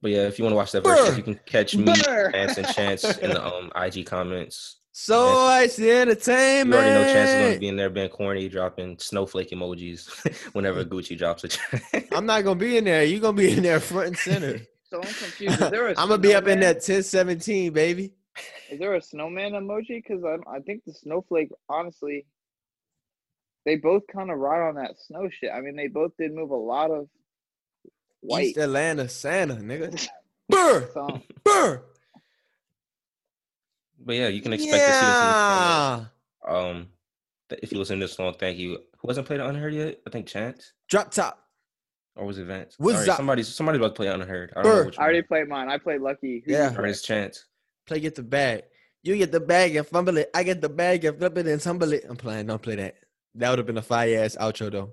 [0.01, 2.33] But yeah, if you want to watch that version, you can catch me, Brr.
[2.33, 6.75] Chance and Chance in the um IG comments, Source You Entertainment.
[6.75, 10.09] already know chances gonna be in there being corny, dropping snowflake emojis
[10.55, 12.09] whenever Gucci drops a track.
[12.13, 13.05] I'm not gonna be in there.
[13.05, 14.61] You're gonna be in there front and center.
[14.91, 15.63] So I'm confused.
[15.63, 16.61] Is there a I'm gonna be up in snowman?
[16.61, 18.13] that 1017, baby.
[18.71, 20.03] Is there a snowman emoji?
[20.03, 22.27] Because I I think the snowflake, honestly,
[23.65, 25.51] they both kind of ride on that snow shit.
[25.55, 27.09] I mean, they both did move a lot of
[28.21, 28.47] white.
[28.49, 30.09] East Atlanta Santa, nigga.
[30.49, 31.83] Burr, So, burr.
[34.05, 36.05] but yeah, you can expect to see this in the Yeah.
[36.47, 36.89] Um,
[37.63, 38.79] if you listen to this song, thank you.
[38.99, 40.01] Who hasn't played Unheard yet?
[40.07, 41.39] I think Chance Drop top.
[42.17, 42.75] or was it Vance?
[42.79, 43.17] What's Alright, up?
[43.17, 44.53] somebody's somebody's about to play Unheard.
[44.57, 45.69] I don't know which I already played mine.
[45.69, 46.43] I played Lucki.
[46.45, 46.71] Who Yeah.
[46.71, 46.91] you Or play?
[46.91, 47.47] it's Chance.
[47.87, 48.65] Play get the bag.
[49.05, 50.31] You get the bag and fumble it.
[50.35, 52.05] I get the bag and flip it and tumble it.
[52.09, 52.47] I'm playing.
[52.47, 52.97] Don't play that.
[53.35, 54.93] That would have been a fire ass outro though.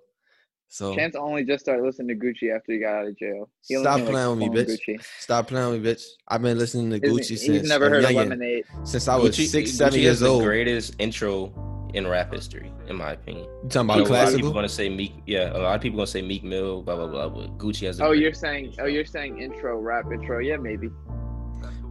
[0.72, 3.50] So Chance only just started listening to Gucci after he got out of jail.
[3.68, 4.80] He only Stop knew, like, playing with me, bitch.
[4.88, 5.04] Gucci.
[5.20, 6.04] stop playing with me, bitch.
[6.28, 8.12] I've been listening to Isn't- Gucci He's since never heard of.
[8.12, 8.66] Lemonade.
[8.84, 10.44] Since I was Gucci- six, Gucci seven is years the old.
[10.44, 13.46] greatest intro in rap history, in my opinion.
[13.64, 15.14] You talking I about know a lot of people gonna say Meek.
[15.26, 17.30] Yeah, a lot of people gonna say Meek Mill, blah blah blah.
[17.30, 18.00] But Gucci has.
[18.00, 18.76] A Oh, you're saying?
[18.80, 20.38] Oh, you're saying intro rap intro?
[20.38, 20.90] Yeah, maybe.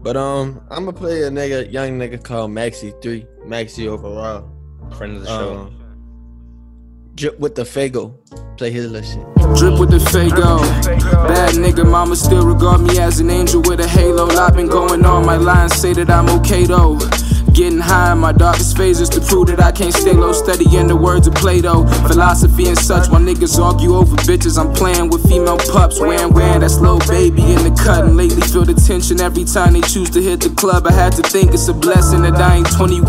[0.02, 4.48] But um, I'm gonna play a nigga, young nigga called Maxi Three, Maxi overall.
[4.96, 5.56] friend of the show.
[5.56, 5.77] Um,
[7.18, 8.14] drip with the Fago,
[8.56, 9.58] play his little shit.
[9.58, 10.60] Drip with the Fago.
[11.26, 14.28] Bad nigga, mama still regard me as an angel with a halo.
[14.28, 16.96] I've been going on, my lines say that I'm okay though.
[17.58, 20.30] Getting high in my darkest phases to prove that I can't stay low.
[20.30, 21.82] Steady in the words of Plato.
[22.06, 24.56] Philosophy and such, while niggas argue over bitches.
[24.56, 28.04] I'm playing with female pups, wearing wearing that's little baby in the cut.
[28.04, 30.86] And lately feel the tension every time they choose to hit the club.
[30.86, 33.02] I had to think it's a blessing that I ain't 21.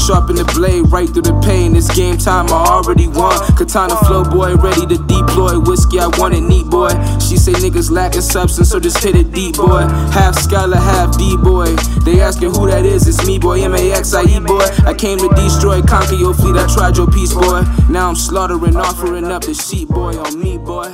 [0.00, 1.74] Sharpen the blade right through the pain.
[1.74, 3.36] This game time I already won.
[3.52, 5.60] Katana flow boy, ready to deploy.
[5.60, 6.88] Whiskey, I want it neat boy.
[7.20, 9.84] She say niggas lacking substance, so just hit it deep boy.
[10.16, 11.76] Half scholar, half D boy.
[12.08, 13.60] They asking who that is, it's me boy.
[13.60, 14.64] M A X I E boy.
[14.86, 16.56] I came to destroy, conquer your fleet.
[16.56, 17.62] I tried your peace, boy.
[17.88, 20.88] Now I'm slaughtering, offering up the sheep boy on me boy.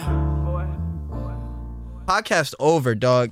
[2.07, 3.25] Podcast over, dog.